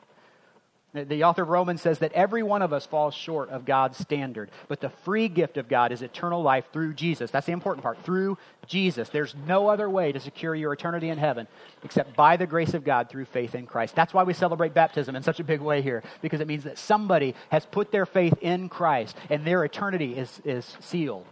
The 0.94 1.24
author 1.24 1.42
of 1.42 1.48
Romans 1.48 1.80
says 1.80 2.00
that 2.00 2.12
every 2.12 2.42
one 2.42 2.60
of 2.60 2.74
us 2.74 2.84
falls 2.84 3.14
short 3.14 3.48
of 3.48 3.64
God's 3.64 3.96
standard, 3.96 4.50
but 4.68 4.82
the 4.82 4.90
free 4.90 5.26
gift 5.26 5.56
of 5.56 5.66
God 5.66 5.90
is 5.90 6.02
eternal 6.02 6.42
life 6.42 6.66
through 6.70 6.92
Jesus. 6.92 7.30
That's 7.30 7.46
the 7.46 7.52
important 7.52 7.82
part. 7.82 8.04
Through 8.04 8.36
Jesus. 8.66 9.08
There's 9.08 9.34
no 9.46 9.68
other 9.68 9.88
way 9.88 10.12
to 10.12 10.20
secure 10.20 10.54
your 10.54 10.74
eternity 10.74 11.08
in 11.08 11.16
heaven 11.16 11.48
except 11.82 12.14
by 12.14 12.36
the 12.36 12.46
grace 12.46 12.74
of 12.74 12.84
God 12.84 13.08
through 13.08 13.24
faith 13.24 13.54
in 13.54 13.66
Christ. 13.66 13.94
That's 13.94 14.12
why 14.12 14.22
we 14.22 14.34
celebrate 14.34 14.74
baptism 14.74 15.16
in 15.16 15.22
such 15.22 15.40
a 15.40 15.44
big 15.44 15.62
way 15.62 15.80
here, 15.80 16.02
because 16.20 16.40
it 16.40 16.46
means 16.46 16.64
that 16.64 16.76
somebody 16.76 17.34
has 17.50 17.64
put 17.64 17.90
their 17.90 18.04
faith 18.04 18.34
in 18.42 18.68
Christ 18.68 19.16
and 19.30 19.46
their 19.46 19.64
eternity 19.64 20.14
is, 20.14 20.42
is 20.44 20.76
sealed. 20.80 21.24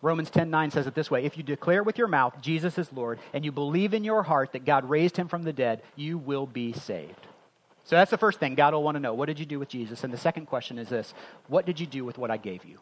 Romans 0.00 0.30
10 0.30 0.48
9 0.48 0.70
says 0.70 0.86
it 0.86 0.94
this 0.94 1.10
way 1.10 1.26
If 1.26 1.36
you 1.36 1.42
declare 1.42 1.82
with 1.82 1.98
your 1.98 2.08
mouth 2.08 2.40
Jesus 2.40 2.78
is 2.78 2.90
Lord 2.90 3.18
and 3.34 3.44
you 3.44 3.52
believe 3.52 3.92
in 3.92 4.02
your 4.02 4.22
heart 4.22 4.52
that 4.52 4.64
God 4.64 4.88
raised 4.88 5.18
him 5.18 5.28
from 5.28 5.42
the 5.42 5.52
dead, 5.52 5.82
you 5.94 6.16
will 6.16 6.46
be 6.46 6.72
saved. 6.72 7.26
So 7.86 7.94
that's 7.94 8.10
the 8.10 8.18
first 8.18 8.40
thing 8.40 8.56
God 8.56 8.74
will 8.74 8.82
want 8.82 8.96
to 8.96 9.00
know. 9.00 9.14
What 9.14 9.26
did 9.26 9.38
you 9.38 9.46
do 9.46 9.60
with 9.60 9.68
Jesus? 9.68 10.02
And 10.02 10.12
the 10.12 10.18
second 10.18 10.46
question 10.46 10.78
is 10.78 10.88
this 10.88 11.14
What 11.48 11.64
did 11.64 11.80
you 11.80 11.86
do 11.86 12.04
with 12.04 12.18
what 12.18 12.30
I 12.30 12.36
gave 12.36 12.64
you? 12.64 12.78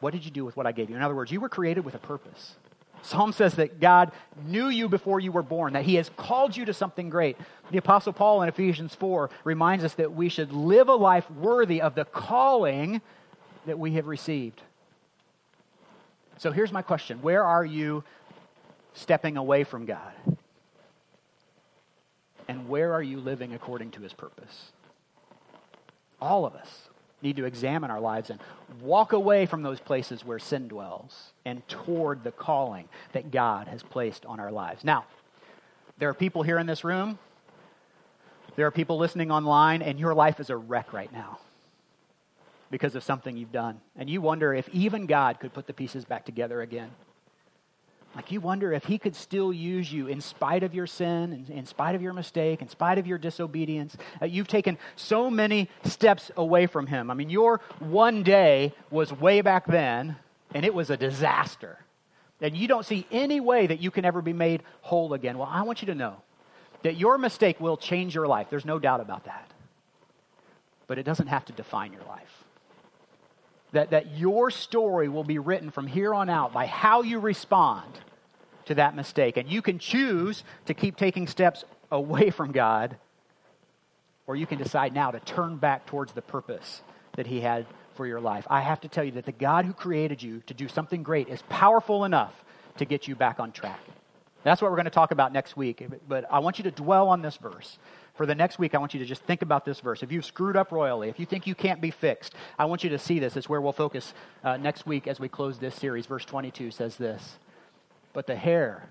What 0.00 0.12
did 0.12 0.24
you 0.24 0.32
do 0.32 0.44
with 0.44 0.56
what 0.56 0.66
I 0.66 0.72
gave 0.72 0.90
you? 0.90 0.96
In 0.96 1.02
other 1.02 1.14
words, 1.14 1.30
you 1.30 1.40
were 1.40 1.48
created 1.48 1.84
with 1.84 1.94
a 1.94 1.98
purpose. 1.98 2.56
Psalm 3.02 3.32
says 3.32 3.54
that 3.54 3.80
God 3.80 4.12
knew 4.46 4.68
you 4.68 4.88
before 4.88 5.20
you 5.20 5.32
were 5.32 5.42
born, 5.42 5.72
that 5.72 5.84
He 5.84 5.94
has 5.96 6.10
called 6.16 6.56
you 6.56 6.64
to 6.64 6.74
something 6.74 7.10
great. 7.10 7.36
The 7.70 7.78
Apostle 7.78 8.12
Paul 8.12 8.42
in 8.42 8.48
Ephesians 8.48 8.94
4 8.94 9.30
reminds 9.44 9.84
us 9.84 9.94
that 9.94 10.12
we 10.12 10.28
should 10.28 10.52
live 10.52 10.88
a 10.88 10.94
life 10.94 11.28
worthy 11.30 11.80
of 11.80 11.94
the 11.94 12.04
calling 12.04 13.00
that 13.66 13.78
we 13.78 13.92
have 13.92 14.06
received. 14.06 14.60
So 16.38 16.50
here's 16.50 16.72
my 16.72 16.82
question 16.82 17.22
Where 17.22 17.44
are 17.44 17.64
you 17.64 18.02
stepping 18.94 19.36
away 19.36 19.62
from 19.62 19.86
God? 19.86 20.12
And 22.52 22.68
where 22.68 22.92
are 22.92 23.02
you 23.02 23.18
living 23.18 23.54
according 23.54 23.92
to 23.92 24.02
his 24.02 24.12
purpose? 24.12 24.72
All 26.20 26.44
of 26.44 26.54
us 26.54 26.68
need 27.22 27.36
to 27.36 27.46
examine 27.46 27.90
our 27.90 27.98
lives 27.98 28.28
and 28.28 28.38
walk 28.82 29.14
away 29.14 29.46
from 29.46 29.62
those 29.62 29.80
places 29.80 30.22
where 30.22 30.38
sin 30.38 30.68
dwells 30.68 31.32
and 31.46 31.66
toward 31.66 32.24
the 32.24 32.30
calling 32.30 32.90
that 33.12 33.30
God 33.30 33.68
has 33.68 33.82
placed 33.82 34.26
on 34.26 34.38
our 34.38 34.52
lives. 34.52 34.84
Now, 34.84 35.06
there 35.96 36.10
are 36.10 36.14
people 36.14 36.42
here 36.42 36.58
in 36.58 36.66
this 36.66 36.84
room, 36.84 37.18
there 38.54 38.66
are 38.66 38.70
people 38.70 38.98
listening 38.98 39.30
online, 39.30 39.80
and 39.80 39.98
your 39.98 40.12
life 40.12 40.38
is 40.38 40.50
a 40.50 40.56
wreck 40.56 40.92
right 40.92 41.10
now 41.10 41.38
because 42.70 42.94
of 42.94 43.02
something 43.02 43.34
you've 43.34 43.50
done. 43.50 43.80
And 43.96 44.10
you 44.10 44.20
wonder 44.20 44.52
if 44.52 44.68
even 44.74 45.06
God 45.06 45.40
could 45.40 45.54
put 45.54 45.66
the 45.66 45.72
pieces 45.72 46.04
back 46.04 46.26
together 46.26 46.60
again. 46.60 46.90
Like 48.14 48.30
you 48.30 48.40
wonder 48.40 48.72
if 48.72 48.84
he 48.84 48.98
could 48.98 49.16
still 49.16 49.52
use 49.52 49.90
you 49.90 50.06
in 50.06 50.20
spite 50.20 50.62
of 50.62 50.74
your 50.74 50.86
sin, 50.86 51.46
in, 51.48 51.56
in 51.56 51.66
spite 51.66 51.94
of 51.94 52.02
your 52.02 52.12
mistake, 52.12 52.60
in 52.60 52.68
spite 52.68 52.98
of 52.98 53.06
your 53.06 53.16
disobedience. 53.16 53.96
Uh, 54.20 54.26
you've 54.26 54.48
taken 54.48 54.76
so 54.96 55.30
many 55.30 55.70
steps 55.84 56.30
away 56.36 56.66
from 56.66 56.86
him. 56.86 57.10
I 57.10 57.14
mean, 57.14 57.30
your 57.30 57.60
one 57.78 58.22
day 58.22 58.74
was 58.90 59.12
way 59.12 59.40
back 59.40 59.66
then, 59.66 60.16
and 60.52 60.66
it 60.66 60.74
was 60.74 60.90
a 60.90 60.96
disaster. 60.96 61.78
And 62.40 62.56
you 62.56 62.68
don't 62.68 62.84
see 62.84 63.06
any 63.10 63.40
way 63.40 63.66
that 63.66 63.80
you 63.80 63.90
can 63.90 64.04
ever 64.04 64.20
be 64.20 64.32
made 64.34 64.62
whole 64.82 65.14
again. 65.14 65.38
Well, 65.38 65.48
I 65.50 65.62
want 65.62 65.80
you 65.80 65.86
to 65.86 65.94
know 65.94 66.16
that 66.82 66.96
your 66.96 67.16
mistake 67.16 67.60
will 67.60 67.76
change 67.76 68.14
your 68.14 68.26
life. 68.26 68.48
There's 68.50 68.64
no 68.66 68.78
doubt 68.78 69.00
about 69.00 69.24
that. 69.24 69.50
But 70.86 70.98
it 70.98 71.04
doesn't 71.04 71.28
have 71.28 71.44
to 71.46 71.52
define 71.52 71.92
your 71.92 72.02
life 72.02 72.41
that, 73.72 73.90
that 73.90 74.16
your 74.16 74.50
story 74.50 75.08
will 75.08 75.24
be 75.24 75.38
written 75.38 75.70
from 75.70 75.86
here 75.86 76.14
on 76.14 76.28
out 76.28 76.52
by 76.52 76.66
how 76.66 77.02
you 77.02 77.18
respond 77.18 77.92
to 78.66 78.74
that 78.76 78.94
mistake. 78.94 79.36
And 79.36 79.48
you 79.48 79.62
can 79.62 79.78
choose 79.78 80.44
to 80.66 80.74
keep 80.74 80.96
taking 80.96 81.26
steps 81.26 81.64
away 81.90 82.30
from 82.30 82.52
God, 82.52 82.96
or 84.26 84.36
you 84.36 84.46
can 84.46 84.58
decide 84.58 84.94
now 84.94 85.10
to 85.10 85.20
turn 85.20 85.56
back 85.56 85.86
towards 85.86 86.12
the 86.12 86.22
purpose 86.22 86.82
that 87.16 87.26
He 87.26 87.40
had 87.40 87.66
for 87.94 88.06
your 88.06 88.20
life. 88.20 88.46
I 88.48 88.60
have 88.60 88.80
to 88.82 88.88
tell 88.88 89.04
you 89.04 89.12
that 89.12 89.26
the 89.26 89.32
God 89.32 89.64
who 89.64 89.72
created 89.72 90.22
you 90.22 90.42
to 90.46 90.54
do 90.54 90.68
something 90.68 91.02
great 91.02 91.28
is 91.28 91.42
powerful 91.48 92.04
enough 92.04 92.44
to 92.78 92.84
get 92.84 93.08
you 93.08 93.14
back 93.14 93.40
on 93.40 93.52
track. 93.52 93.80
That's 94.44 94.60
what 94.60 94.70
we're 94.70 94.76
going 94.76 94.84
to 94.84 94.90
talk 94.90 95.10
about 95.12 95.32
next 95.32 95.56
week. 95.56 95.86
But 96.08 96.24
I 96.30 96.40
want 96.40 96.58
you 96.58 96.64
to 96.64 96.70
dwell 96.70 97.08
on 97.08 97.22
this 97.22 97.36
verse 97.36 97.78
for 98.14 98.26
the 98.26 98.34
next 98.34 98.58
week, 98.58 98.74
I 98.74 98.78
want 98.78 98.92
you 98.92 99.00
to 99.00 99.06
just 99.06 99.22
think 99.22 99.42
about 99.42 99.64
this 99.64 99.80
verse. 99.80 100.02
If 100.02 100.12
you've 100.12 100.24
screwed 100.24 100.56
up 100.56 100.70
royally, 100.70 101.08
if 101.08 101.18
you 101.18 101.24
think 101.24 101.46
you 101.46 101.54
can't 101.54 101.80
be 101.80 101.90
fixed, 101.90 102.34
I 102.58 102.66
want 102.66 102.84
you 102.84 102.90
to 102.90 102.98
see 102.98 103.18
this. 103.18 103.36
It's 103.36 103.48
where 103.48 103.60
we'll 103.60 103.72
focus 103.72 104.12
uh, 104.44 104.58
next 104.58 104.86
week 104.86 105.06
as 105.06 105.18
we 105.18 105.28
close 105.28 105.58
this 105.58 105.74
series. 105.74 106.06
Verse 106.06 106.24
22 106.24 106.70
says 106.70 106.96
this 106.96 107.36
But 108.12 108.26
the 108.26 108.36
hair 108.36 108.90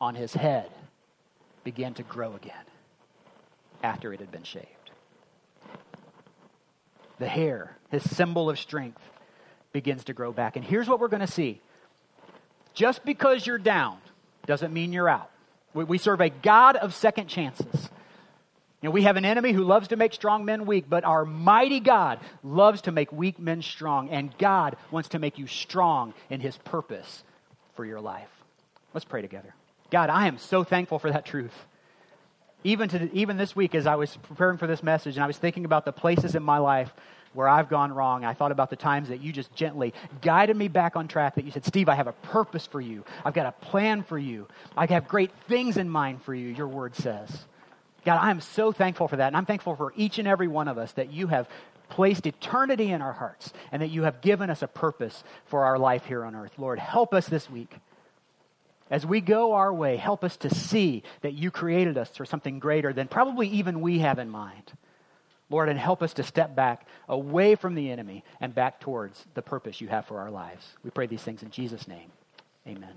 on 0.00 0.16
his 0.16 0.34
head 0.34 0.70
began 1.62 1.94
to 1.94 2.02
grow 2.02 2.34
again 2.34 2.64
after 3.82 4.12
it 4.12 4.18
had 4.18 4.32
been 4.32 4.42
shaved. 4.42 4.66
The 7.20 7.28
hair, 7.28 7.76
his 7.90 8.02
symbol 8.02 8.50
of 8.50 8.58
strength, 8.58 9.02
begins 9.72 10.04
to 10.04 10.12
grow 10.12 10.32
back. 10.32 10.56
And 10.56 10.64
here's 10.64 10.88
what 10.88 10.98
we're 10.98 11.08
going 11.08 11.20
to 11.20 11.26
see 11.26 11.60
just 12.74 13.04
because 13.04 13.46
you're 13.46 13.58
down 13.58 13.98
doesn't 14.46 14.72
mean 14.72 14.92
you're 14.92 15.08
out. 15.08 15.30
We 15.74 15.98
serve 15.98 16.20
a 16.20 16.28
God 16.28 16.76
of 16.76 16.94
second 16.94 17.28
chances. 17.28 17.88
You 18.82 18.88
know, 18.88 18.90
we 18.90 19.02
have 19.02 19.16
an 19.16 19.24
enemy 19.24 19.52
who 19.52 19.62
loves 19.62 19.88
to 19.88 19.96
make 19.96 20.12
strong 20.12 20.44
men 20.44 20.66
weak, 20.66 20.86
but 20.88 21.04
our 21.04 21.24
mighty 21.24 21.78
God 21.78 22.18
loves 22.42 22.82
to 22.82 22.92
make 22.92 23.12
weak 23.12 23.38
men 23.38 23.62
strong, 23.62 24.10
and 24.10 24.36
God 24.38 24.76
wants 24.90 25.10
to 25.10 25.20
make 25.20 25.38
you 25.38 25.46
strong 25.46 26.14
in 26.28 26.40
his 26.40 26.56
purpose 26.58 27.22
for 27.76 27.84
your 27.84 28.00
life. 28.00 28.28
Let's 28.92 29.04
pray 29.04 29.22
together. 29.22 29.54
God, 29.92 30.10
I 30.10 30.26
am 30.26 30.36
so 30.38 30.64
thankful 30.64 30.98
for 30.98 31.12
that 31.12 31.24
truth. 31.24 31.54
Even, 32.64 32.88
to, 32.88 33.12
even 33.14 33.36
this 33.36 33.54
week, 33.54 33.76
as 33.76 33.86
I 33.86 33.94
was 33.94 34.16
preparing 34.16 34.58
for 34.58 34.66
this 34.66 34.82
message 34.82 35.16
and 35.16 35.22
I 35.22 35.28
was 35.28 35.38
thinking 35.38 35.64
about 35.64 35.84
the 35.84 35.92
places 35.92 36.34
in 36.34 36.42
my 36.42 36.58
life 36.58 36.92
where 37.34 37.48
I've 37.48 37.68
gone 37.68 37.92
wrong, 37.92 38.24
I 38.24 38.34
thought 38.34 38.52
about 38.52 38.70
the 38.70 38.76
times 38.76 39.08
that 39.08 39.20
you 39.20 39.32
just 39.32 39.54
gently 39.54 39.94
guided 40.20 40.56
me 40.56 40.68
back 40.68 40.96
on 40.96 41.08
track, 41.08 41.36
that 41.36 41.44
you 41.44 41.50
said, 41.52 41.64
Steve, 41.64 41.88
I 41.88 41.94
have 41.94 42.08
a 42.08 42.12
purpose 42.12 42.66
for 42.66 42.80
you. 42.80 43.04
I've 43.24 43.34
got 43.34 43.46
a 43.46 43.52
plan 43.52 44.02
for 44.02 44.18
you. 44.18 44.48
I 44.76 44.86
have 44.86 45.06
great 45.06 45.30
things 45.48 45.76
in 45.76 45.88
mind 45.88 46.22
for 46.22 46.34
you, 46.34 46.48
your 46.48 46.68
word 46.68 46.96
says. 46.96 47.46
God, 48.04 48.18
I 48.18 48.30
am 48.30 48.40
so 48.40 48.72
thankful 48.72 49.08
for 49.08 49.16
that. 49.16 49.28
And 49.28 49.36
I'm 49.36 49.46
thankful 49.46 49.76
for 49.76 49.92
each 49.96 50.18
and 50.18 50.26
every 50.26 50.48
one 50.48 50.68
of 50.68 50.78
us 50.78 50.92
that 50.92 51.12
you 51.12 51.28
have 51.28 51.48
placed 51.88 52.26
eternity 52.26 52.90
in 52.90 53.02
our 53.02 53.12
hearts 53.12 53.52
and 53.70 53.82
that 53.82 53.90
you 53.90 54.04
have 54.04 54.20
given 54.20 54.50
us 54.50 54.62
a 54.62 54.66
purpose 54.66 55.22
for 55.44 55.64
our 55.64 55.78
life 55.78 56.06
here 56.06 56.24
on 56.24 56.34
earth. 56.34 56.52
Lord, 56.58 56.78
help 56.78 57.14
us 57.14 57.28
this 57.28 57.50
week. 57.50 57.76
As 58.90 59.06
we 59.06 59.20
go 59.20 59.52
our 59.52 59.72
way, 59.72 59.96
help 59.96 60.24
us 60.24 60.36
to 60.38 60.54
see 60.54 61.02
that 61.22 61.34
you 61.34 61.50
created 61.50 61.96
us 61.96 62.14
for 62.16 62.26
something 62.26 62.58
greater 62.58 62.92
than 62.92 63.08
probably 63.08 63.48
even 63.48 63.80
we 63.80 64.00
have 64.00 64.18
in 64.18 64.28
mind. 64.28 64.72
Lord, 65.48 65.68
and 65.68 65.78
help 65.78 66.02
us 66.02 66.14
to 66.14 66.22
step 66.22 66.56
back 66.56 66.86
away 67.08 67.54
from 67.54 67.74
the 67.74 67.90
enemy 67.90 68.24
and 68.40 68.54
back 68.54 68.80
towards 68.80 69.24
the 69.34 69.42
purpose 69.42 69.80
you 69.80 69.88
have 69.88 70.06
for 70.06 70.18
our 70.18 70.30
lives. 70.30 70.66
We 70.82 70.90
pray 70.90 71.06
these 71.06 71.22
things 71.22 71.42
in 71.42 71.50
Jesus' 71.50 71.86
name. 71.86 72.10
Amen. 72.66 72.94